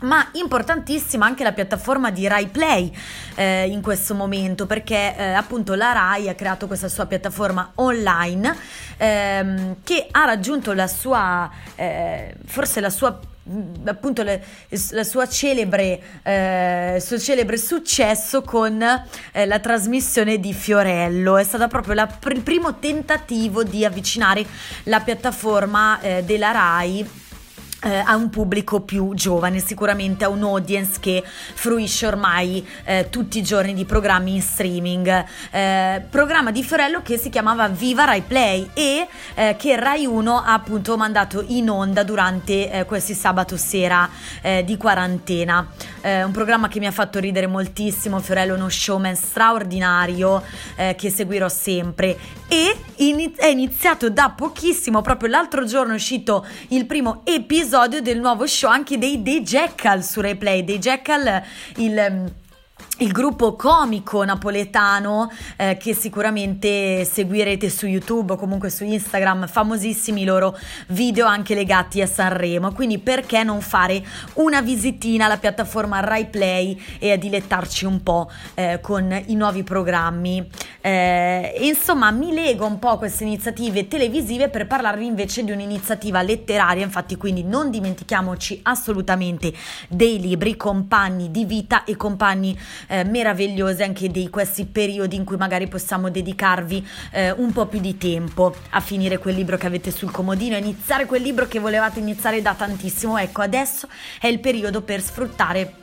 Ma 0.01 0.29
importantissima 0.33 1.25
anche 1.25 1.45
la 1.45 1.53
piattaforma 1.53 2.11
di 2.11 2.27
Rai 2.27 2.49
Play 2.49 2.95
eh, 3.37 3.69
in 3.69 3.81
questo 3.81 4.15
momento 4.15 4.67
perché 4.67 5.17
eh, 5.17 5.33
appunto 5.33 5.75
la 5.75 5.93
Rai 5.93 6.29
ha 6.29 6.35
creato 6.35 6.67
questa 6.67 6.89
sua 6.89 7.07
piattaforma 7.07 7.73
online 7.77 8.55
ehm, 8.99 9.77
che 9.83 10.09
ha 10.11 10.25
raggiunto 10.27 10.75
la 10.75 10.89
sua 10.89 11.51
eh, 11.77 12.35
forse 12.45 12.81
la 12.81 12.91
sua 12.91 13.19
appunto 13.85 14.23
le, 14.23 14.43
la 14.91 15.05
sua 15.05 15.29
celebre, 15.29 16.01
eh, 16.23 16.99
suo 17.01 17.19
celebre 17.19 17.57
successo 17.57 18.43
con 18.43 18.83
eh, 18.83 19.47
la 19.47 19.59
trasmissione 19.59 20.39
di 20.39 20.53
Fiorello. 20.53 21.37
È 21.37 21.45
stato 21.45 21.69
proprio 21.69 21.95
la, 21.95 22.19
il 22.29 22.41
primo 22.43 22.79
tentativo 22.79 23.63
di 23.63 23.85
avvicinare 23.85 24.45
la 24.85 25.01
piattaforma 25.01 26.01
eh, 26.01 26.25
della 26.25 26.51
Rai 26.53 27.23
eh, 27.85 28.03
a 28.05 28.17
un 28.17 28.31
pubblico 28.31 28.81
più 28.81 29.13
giovane, 29.15 29.61
sicuramente 29.61 30.25
a 30.25 30.29
un 30.29 30.43
audience 30.43 30.99
che 31.01 31.23
fruisce 31.25 32.07
ormai 32.07 32.67
eh, 32.85 33.09
tutti 33.11 33.39
i 33.39 33.43
giorni 33.43 33.75
di 33.75 33.85
programmi 33.85 34.35
in 34.35 34.43
streaming. 34.43 35.25
Eh, 35.51 36.03
programma 36.09 36.51
di 36.51 36.65
Fiorello 36.65 37.03
che 37.03 37.19
si 37.19 37.29
chiamava 37.29 37.69
Viva 37.69 38.05
Rai 38.05 38.23
Play 38.23 38.71
e 38.73 39.07
eh, 39.35 39.57
che 39.59 39.77
Rai 39.77 40.07
1 40.07 40.37
ha 40.37 40.53
appunto 40.53 40.97
mandato 40.97 41.45
in 41.49 41.69
onda 41.69 42.03
durante 42.03 42.71
eh, 42.71 42.85
questi 42.87 43.15
sabato 43.15 43.57
sera 43.57 44.09
eh, 44.41 44.65
di 44.65 44.77
quarantena. 44.77 45.67
un 46.03 46.33
programma 46.33 46.69
che 46.69 46.79
mi 46.79 46.87
ha 46.87 46.91
fatto 46.91 47.19
ridere 47.19 47.47
moltissimo, 47.47 48.21
Fiorello 48.21 48.55
è 48.55 48.57
uno 48.57 48.69
showman 48.69 49.17
straordinario 49.17 50.43
che 50.97 51.11
seguirò 51.11 51.49
sempre 51.49 52.17
e 52.47 52.77
in- 52.97 53.33
è 53.37 53.47
iniziato 53.47 54.11
da 54.11 54.33
pochissimo, 54.37 55.01
proprio 55.01 55.31
l'altro 55.31 55.65
giorno 55.65 55.93
è 55.93 55.97
uscito 55.97 56.47
il 56.69 56.85
primo 56.87 57.23
episodio 57.25 57.74
episodio 57.75 58.03
del 58.03 58.21
nuovo 58.21 58.47
show 58.47 58.71
anche 58.71 58.99
dei 58.99 59.21
The 59.21 59.43
Jackal 59.43 60.05
su 60.05 60.21
Replay. 60.21 60.63
Dei 60.63 60.79
Jackal, 60.79 61.43
il 61.79 62.33
il 62.99 63.11
gruppo 63.11 63.57
comico 63.57 64.25
napoletano 64.25 65.29
eh, 65.57 65.77
che 65.77 65.95
sicuramente 65.95 67.05
seguirete 67.05 67.69
su 67.69 67.87
YouTube 67.87 68.35
o 68.35 68.37
comunque 68.37 68.71
su 68.71 68.85
Instagram, 68.85 69.49
famosissimi 69.49 70.23
i 70.23 70.25
loro 70.25 70.57
video 70.89 71.27
anche 71.27 71.57
legati 71.57 72.01
a 72.01 72.07
Sanremo, 72.07 72.73
quindi 72.73 73.01
perché 73.01 73.43
non 73.43 73.61
fare 73.63 74.05
una 74.35 74.61
visitina 74.61 75.25
alla 75.25 75.39
piattaforma 75.39 75.99
Rai 75.99 76.27
Play 76.27 76.81
e 77.01 77.19
dilettarci 77.19 77.85
un 77.85 78.01
po' 78.03 78.31
eh, 78.55 78.79
con 78.81 79.25
i 79.27 79.35
nuovi 79.35 79.65
programmi. 79.65 80.49
Eh, 80.81 81.55
insomma, 81.63 82.13
mi 82.13 82.33
lego 82.33 82.65
un 82.65 82.79
po' 82.79 82.91
a 82.91 82.99
queste 82.99 83.25
iniziative 83.25 83.89
televisive 83.89 84.51
per 84.51 84.69
parlarvi 84.69 85.05
invece 85.05 85.43
di 85.43 85.51
un'iniziativa 85.51 86.23
letteraria, 86.23 86.85
infatti 86.85 87.17
quindi 87.17 87.43
non 87.43 87.71
dimentichiamoci 87.71 88.61
assolutamente 88.63 89.53
dei 89.89 90.21
libri, 90.21 90.57
compagni 90.57 91.33
di 91.33 91.45
vita 91.45 91.83
e 91.83 91.97
compagni 91.97 92.57
eh, 92.87 93.05
meravigliose 93.05 93.83
anche 93.83 94.09
di 94.09 94.29
questi 94.31 94.67
periodi 94.67 95.17
in 95.17 95.25
cui 95.25 95.37
magari 95.37 95.69
possiamo 95.69 96.11
dedicarvi 96.11 96.87
eh, 97.13 97.31
un 97.33 97.53
po' 97.53 97.67
più 97.67 97.81
di 97.81 97.97
tempo 97.97 98.55
a 98.71 98.81
finire 98.81 99.19
quel 99.19 99.35
libro 99.35 99.57
che 99.57 99.67
avete 99.67 99.91
sul 99.91 100.11
comodino, 100.11 100.57
iniziare 100.57 101.07
quel 101.07 101.23
libro 101.23 101.47
che 101.47 101.59
volevate 101.59 102.01
iniziare 102.01 102.43
da 102.43 102.55
tantissimo. 102.55 103.19
Ecco, 103.19 103.43
adesso 103.43 103.89
è 104.21 104.27
il 104.27 104.41
periodo 104.41 104.83
per 104.83 105.01
sfruttare 105.01 105.83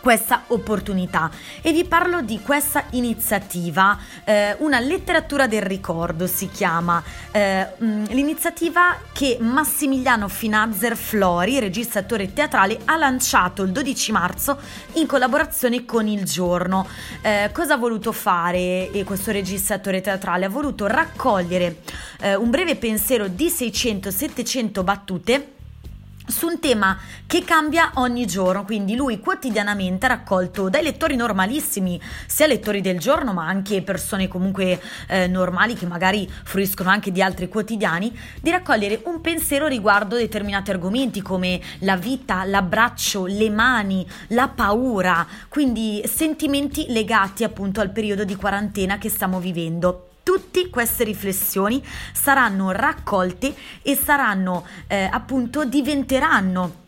questa 0.00 0.44
opportunità 0.48 1.30
e 1.60 1.72
vi 1.72 1.84
parlo 1.84 2.22
di 2.22 2.40
questa 2.40 2.84
iniziativa, 2.90 3.98
eh, 4.24 4.56
una 4.58 4.80
letteratura 4.80 5.46
del 5.46 5.62
ricordo 5.62 6.26
si 6.26 6.48
chiama, 6.48 7.02
eh, 7.30 7.66
mm, 7.82 8.04
l'iniziativa 8.06 8.96
che 9.12 9.36
Massimiliano 9.40 10.28
Finazzer 10.28 10.96
Flori, 10.96 11.58
regista 11.58 12.00
attore 12.00 12.32
teatrale, 12.32 12.78
ha 12.86 12.96
lanciato 12.96 13.62
il 13.62 13.72
12 13.72 14.12
marzo 14.12 14.58
in 14.94 15.06
collaborazione 15.06 15.84
con 15.84 16.06
Il 16.06 16.24
Giorno. 16.24 16.86
Eh, 17.20 17.50
cosa 17.52 17.74
ha 17.74 17.76
voluto 17.76 18.12
fare 18.12 18.90
questo 19.04 19.30
regista 19.32 19.74
attore 19.74 20.00
teatrale? 20.00 20.46
Ha 20.46 20.50
voluto 20.50 20.86
raccogliere 20.86 21.82
eh, 22.20 22.34
un 22.34 22.50
breve 22.50 22.76
pensiero 22.76 23.28
di 23.28 23.48
600-700 23.48 24.82
battute 24.82 25.58
su 26.30 26.46
un 26.46 26.58
tema 26.58 26.98
che 27.26 27.44
cambia 27.44 27.92
ogni 27.94 28.26
giorno, 28.26 28.64
quindi 28.64 28.96
lui 28.96 29.20
quotidianamente 29.20 30.06
ha 30.06 30.10
raccolto 30.10 30.68
dai 30.68 30.82
lettori 30.82 31.16
normalissimi, 31.16 32.00
sia 32.26 32.46
lettori 32.46 32.80
del 32.80 32.98
giorno 32.98 33.32
ma 33.32 33.46
anche 33.46 33.82
persone 33.82 34.28
comunque 34.28 34.80
eh, 35.08 35.26
normali 35.26 35.74
che 35.74 35.86
magari 35.86 36.28
fruiscono 36.44 36.90
anche 36.90 37.12
di 37.12 37.22
altri 37.22 37.48
quotidiani, 37.48 38.16
di 38.40 38.50
raccogliere 38.50 39.02
un 39.04 39.20
pensiero 39.20 39.66
riguardo 39.66 40.16
determinati 40.16 40.70
argomenti 40.70 41.22
come 41.22 41.60
la 41.80 41.96
vita, 41.96 42.44
l'abbraccio, 42.44 43.26
le 43.26 43.50
mani, 43.50 44.06
la 44.28 44.48
paura, 44.48 45.26
quindi 45.48 46.02
sentimenti 46.06 46.86
legati 46.88 47.44
appunto 47.44 47.80
al 47.80 47.90
periodo 47.90 48.24
di 48.24 48.36
quarantena 48.36 48.98
che 48.98 49.08
stiamo 49.08 49.40
vivendo. 49.40 50.09
Tutte 50.22 50.68
queste 50.68 51.04
riflessioni 51.04 51.82
saranno 52.12 52.70
raccolte 52.70 53.54
e 53.82 53.96
saranno 53.96 54.66
eh, 54.86 55.08
appunto 55.10 55.64
diventeranno 55.64 56.80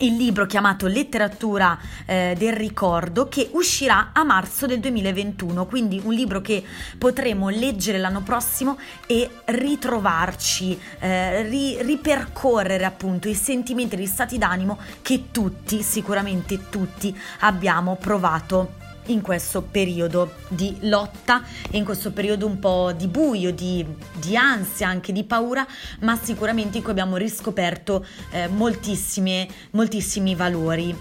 il 0.00 0.16
libro 0.16 0.46
chiamato 0.46 0.86
Letteratura 0.86 1.78
eh, 2.06 2.34
del 2.38 2.52
ricordo 2.52 3.28
che 3.28 3.48
uscirà 3.52 4.10
a 4.12 4.24
marzo 4.24 4.66
del 4.66 4.80
2021, 4.80 5.66
quindi 5.66 6.00
un 6.02 6.12
libro 6.12 6.40
che 6.40 6.62
potremo 6.98 7.48
leggere 7.48 7.98
l'anno 7.98 8.22
prossimo 8.22 8.78
e 9.06 9.28
ritrovarci, 9.46 10.78
eh, 11.00 11.42
ri- 11.42 11.82
ripercorrere 11.82 12.84
appunto 12.84 13.28
i 13.28 13.34
sentimenti 13.34 13.96
e 13.96 13.98
gli 13.98 14.06
stati 14.06 14.38
d'animo 14.38 14.78
che 15.02 15.24
tutti, 15.30 15.82
sicuramente 15.82 16.68
tutti, 16.70 17.14
abbiamo 17.40 17.96
provato 17.96 18.88
in 19.06 19.20
questo 19.20 19.62
periodo 19.62 20.34
di 20.48 20.76
lotta 20.82 21.42
in 21.72 21.84
questo 21.84 22.12
periodo 22.12 22.46
un 22.46 22.58
po' 22.58 22.92
di 22.92 23.08
buio, 23.08 23.52
di, 23.52 23.84
di 24.16 24.36
ansia, 24.36 24.88
anche 24.88 25.12
di 25.12 25.24
paura, 25.24 25.66
ma 26.00 26.18
sicuramente 26.20 26.78
in 26.78 26.82
cui 26.82 26.92
abbiamo 26.92 27.16
riscoperto 27.16 28.04
eh, 28.30 28.48
moltissimi 28.48 30.34
valori. 30.34 30.96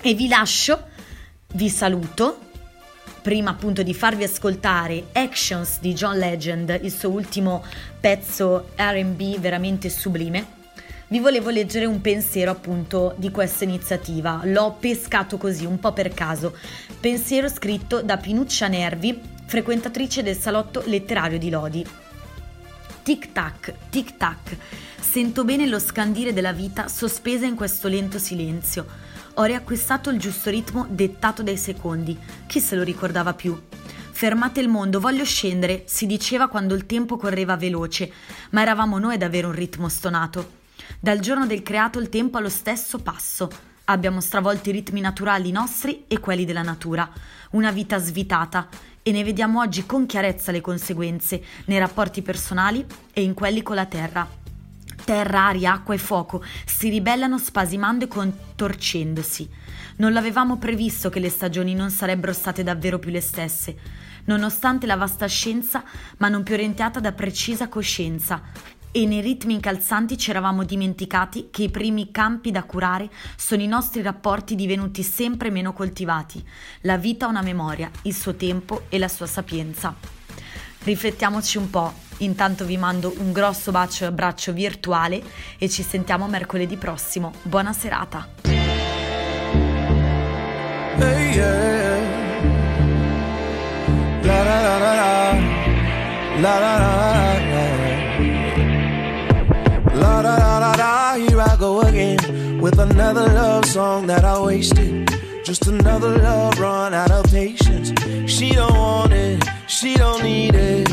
E 0.00 0.14
vi 0.14 0.28
lascio, 0.28 0.84
vi 1.54 1.68
saluto. 1.68 2.40
Prima 3.22 3.50
appunto 3.50 3.82
di 3.82 3.92
farvi 3.92 4.22
ascoltare 4.22 5.06
Actions 5.12 5.80
di 5.80 5.94
John 5.94 6.16
Legend, 6.16 6.78
il 6.82 6.92
suo 6.92 7.10
ultimo 7.10 7.64
pezzo 7.98 8.68
RB 8.76 9.38
veramente 9.38 9.90
sublime 9.90 10.55
vi 11.08 11.20
volevo 11.20 11.50
leggere 11.50 11.84
un 11.84 12.00
pensiero 12.00 12.50
appunto 12.50 13.14
di 13.16 13.30
questa 13.30 13.62
iniziativa. 13.62 14.40
L'ho 14.44 14.76
pescato 14.78 15.36
così, 15.36 15.64
un 15.64 15.78
po' 15.78 15.92
per 15.92 16.12
caso. 16.12 16.56
Pensiero 16.98 17.48
scritto 17.48 18.02
da 18.02 18.16
Pinuccia 18.16 18.66
Nervi, 18.66 19.20
frequentatrice 19.46 20.24
del 20.24 20.36
salotto 20.36 20.82
letterario 20.86 21.38
di 21.38 21.48
Lodi. 21.48 21.86
Tic 23.04 23.30
tac, 23.30 23.72
tic 23.88 24.16
tac. 24.16 24.56
Sento 24.98 25.44
bene 25.44 25.66
lo 25.66 25.78
scandire 25.78 26.32
della 26.32 26.52
vita 26.52 26.88
sospesa 26.88 27.46
in 27.46 27.54
questo 27.54 27.86
lento 27.86 28.18
silenzio. 28.18 28.84
Ho 29.34 29.44
riacquistato 29.44 30.10
il 30.10 30.18
giusto 30.18 30.50
ritmo 30.50 30.86
dettato 30.88 31.44
dai 31.44 31.56
secondi. 31.56 32.18
Chi 32.48 32.58
se 32.58 32.74
lo 32.74 32.82
ricordava 32.82 33.32
più? 33.32 33.56
Fermate 34.10 34.60
il 34.60 34.68
mondo, 34.68 34.98
voglio 34.98 35.24
scendere, 35.24 35.84
si 35.86 36.06
diceva 36.06 36.48
quando 36.48 36.74
il 36.74 36.86
tempo 36.86 37.16
correva 37.16 37.56
veloce, 37.56 38.10
ma 38.50 38.62
eravamo 38.62 38.98
noi 38.98 39.14
ad 39.14 39.22
avere 39.22 39.46
un 39.46 39.52
ritmo 39.52 39.88
stonato. 39.88 40.64
Dal 41.00 41.20
giorno 41.20 41.46
del 41.46 41.62
creato 41.62 41.98
il 41.98 42.08
tempo 42.08 42.38
ha 42.38 42.40
lo 42.40 42.48
stesso 42.48 42.98
passo. 42.98 43.50
Abbiamo 43.84 44.20
stravolto 44.20 44.68
i 44.68 44.72
ritmi 44.72 45.00
naturali 45.00 45.52
nostri 45.52 46.04
e 46.08 46.18
quelli 46.18 46.44
della 46.44 46.62
natura. 46.62 47.08
Una 47.50 47.70
vita 47.70 47.98
svitata 47.98 48.68
e 49.02 49.12
ne 49.12 49.22
vediamo 49.22 49.60
oggi 49.60 49.86
con 49.86 50.06
chiarezza 50.06 50.50
le 50.50 50.60
conseguenze 50.60 51.40
nei 51.66 51.78
rapporti 51.78 52.22
personali 52.22 52.84
e 53.12 53.22
in 53.22 53.34
quelli 53.34 53.62
con 53.62 53.76
la 53.76 53.86
terra. 53.86 54.28
Terra, 55.04 55.46
aria, 55.46 55.74
acqua 55.74 55.94
e 55.94 55.98
fuoco 55.98 56.42
si 56.64 56.88
ribellano 56.88 57.38
spasimando 57.38 58.06
e 58.06 58.08
contorcendosi. 58.08 59.48
Non 59.98 60.12
l'avevamo 60.12 60.56
previsto 60.56 61.08
che 61.08 61.20
le 61.20 61.30
stagioni 61.30 61.74
non 61.74 61.90
sarebbero 61.90 62.32
state 62.32 62.64
davvero 62.64 62.98
più 62.98 63.12
le 63.12 63.20
stesse, 63.20 63.76
nonostante 64.24 64.86
la 64.86 64.96
vasta 64.96 65.26
scienza, 65.26 65.84
ma 66.16 66.28
non 66.28 66.42
più 66.42 66.54
orientata 66.54 66.98
da 66.98 67.12
precisa 67.12 67.68
coscienza 67.68 68.42
e 68.96 69.04
nei 69.04 69.20
ritmi 69.20 69.52
incalzanti 69.52 70.16
ci 70.16 70.30
eravamo 70.30 70.64
dimenticati 70.64 71.48
che 71.50 71.64
i 71.64 71.68
primi 71.68 72.10
campi 72.10 72.50
da 72.50 72.64
curare 72.64 73.10
sono 73.36 73.60
i 73.60 73.66
nostri 73.66 74.00
rapporti 74.00 74.54
divenuti 74.54 75.02
sempre 75.02 75.50
meno 75.50 75.74
coltivati, 75.74 76.42
la 76.80 76.96
vita 76.96 77.26
ha 77.26 77.28
una 77.28 77.42
memoria, 77.42 77.90
il 78.04 78.14
suo 78.14 78.36
tempo 78.36 78.84
e 78.88 78.98
la 78.98 79.08
sua 79.08 79.26
sapienza. 79.26 79.94
Riflettiamoci 80.82 81.58
un 81.58 81.68
po', 81.68 81.92
intanto 82.18 82.64
vi 82.64 82.78
mando 82.78 83.12
un 83.18 83.32
grosso 83.32 83.70
bacio 83.70 84.04
e 84.04 84.06
abbraccio 84.06 84.54
virtuale 84.54 85.22
e 85.58 85.68
ci 85.68 85.82
sentiamo 85.82 86.26
mercoledì 86.26 86.78
prossimo. 86.78 87.34
Buona 87.42 87.74
serata! 87.74 88.26
Hey 90.98 91.34
yeah. 91.34 91.86
la, 94.22 94.42
la, 96.40 96.78
la, 96.78 97.05
with 102.66 102.80
another 102.80 103.28
love 103.28 103.64
song 103.64 104.08
that 104.08 104.24
I 104.24 104.40
wasted. 104.42 105.08
Just 105.44 105.68
another 105.68 106.18
love 106.18 106.58
run 106.58 106.92
out 106.94 107.12
of 107.12 107.24
patience. 107.30 107.92
She 108.28 108.50
don't 108.50 108.76
want 108.76 109.12
it, 109.12 109.40
she 109.68 109.94
don't 109.94 110.24
need 110.24 110.56
it. 110.56 110.90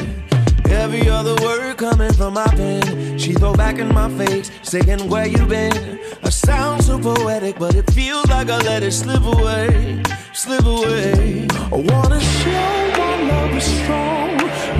Every 0.69 1.09
other 1.09 1.36
word 1.41 1.77
coming 1.77 2.13
from 2.13 2.36
my 2.36 2.45
pen, 2.45 3.17
she 3.17 3.33
throw 3.33 3.55
back 3.55 3.79
in 3.79 3.91
my 3.91 4.07
face, 4.19 4.51
saying 4.62 5.09
where 5.09 5.25
you 5.25 5.43
been. 5.47 5.99
I 6.21 6.29
sound 6.29 6.83
so 6.83 6.99
poetic, 6.99 7.57
but 7.57 7.73
it 7.73 7.89
feels 7.89 8.27
like 8.27 8.49
I 8.51 8.59
let 8.59 8.83
it 8.83 8.91
slip 8.91 9.23
away, 9.23 10.03
slip 10.33 10.65
away. 10.65 11.47
I 11.75 11.79
wanna 11.91 12.19
show 12.19 12.75
my 13.01 13.15
love 13.31 13.53
is 13.57 13.67
strong, 13.81 14.29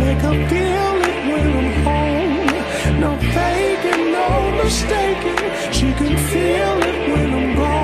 make 0.04 0.20
her 0.28 0.38
feel 0.48 0.96
it 1.10 1.18
when 1.30 1.46
I'm 1.58 1.84
home. 1.86 2.13
No 3.04 3.18
faking, 3.18 4.14
no 4.14 4.64
mistaking, 4.64 5.74
she 5.74 5.92
can 5.92 6.16
feel 6.30 6.78
it 6.90 7.12
when 7.12 7.34
I'm 7.34 7.56
gone. 7.58 7.83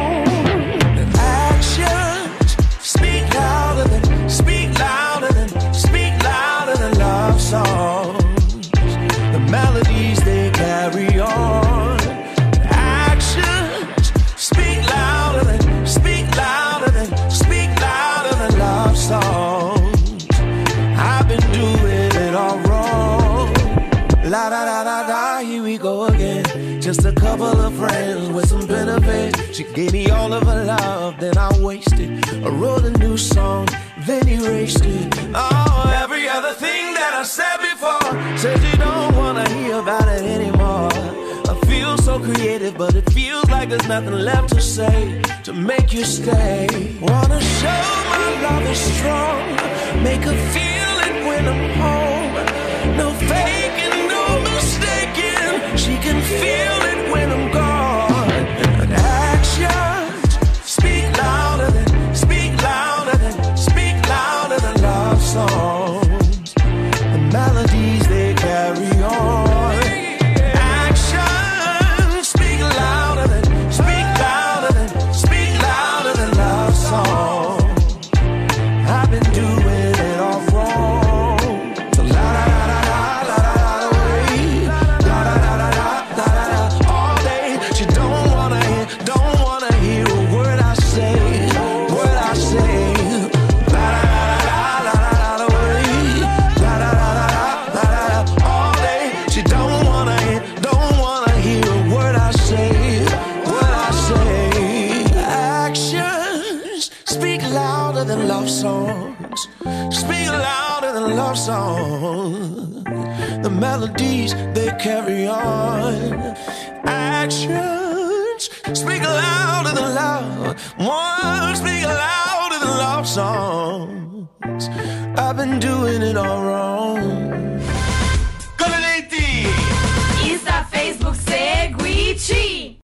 She 29.60 29.66
gave 29.74 29.92
me 29.92 30.10
all 30.10 30.32
of 30.32 30.44
her 30.44 30.64
love, 30.64 31.20
then 31.20 31.38
I 31.38 31.52
wasted. 31.60 32.26
I 32.46 32.48
wrote 32.48 32.86
a 32.86 32.92
new 32.92 33.18
song, 33.18 33.68
then 34.08 34.26
erased 34.26 34.86
it. 34.86 35.14
Oh, 35.36 35.94
every 36.02 36.30
other 36.30 36.54
thing 36.54 36.94
that 36.94 37.14
I 37.14 37.24
said 37.24 37.58
before 37.58 38.38
said 38.38 38.58
you 38.64 38.78
don't 38.78 39.14
wanna 39.18 39.46
hear 39.50 39.80
about 39.80 40.08
it 40.08 40.24
anymore. 40.24 40.88
I 41.52 41.60
feel 41.68 41.98
so 41.98 42.22
creative, 42.22 42.78
but 42.78 42.96
it 42.96 43.12
feels 43.12 43.50
like 43.50 43.68
there's 43.68 43.86
nothing 43.86 44.14
left 44.14 44.48
to 44.56 44.62
say 44.62 45.22
to 45.44 45.52
make 45.52 45.92
you 45.92 46.06
stay. 46.06 46.96
Wanna 47.02 47.42
show 47.60 47.84
my 48.16 48.28
love 48.48 48.64
is 48.64 48.80
strong, 48.80 49.44
make 50.02 50.22
her 50.22 50.40
feel 50.56 50.94
it 51.08 51.16
when 51.28 51.44
I'm 51.54 51.66
home. 51.84 52.34
No 52.96 53.08
faking, 53.28 54.08
no 54.08 54.24
mistaking. 54.48 55.76
She 55.76 55.98
can 56.06 56.22
feel 56.40 56.80
it 56.92 57.12
when 57.12 57.30
I'm 57.30 57.52
gone. 57.52 57.59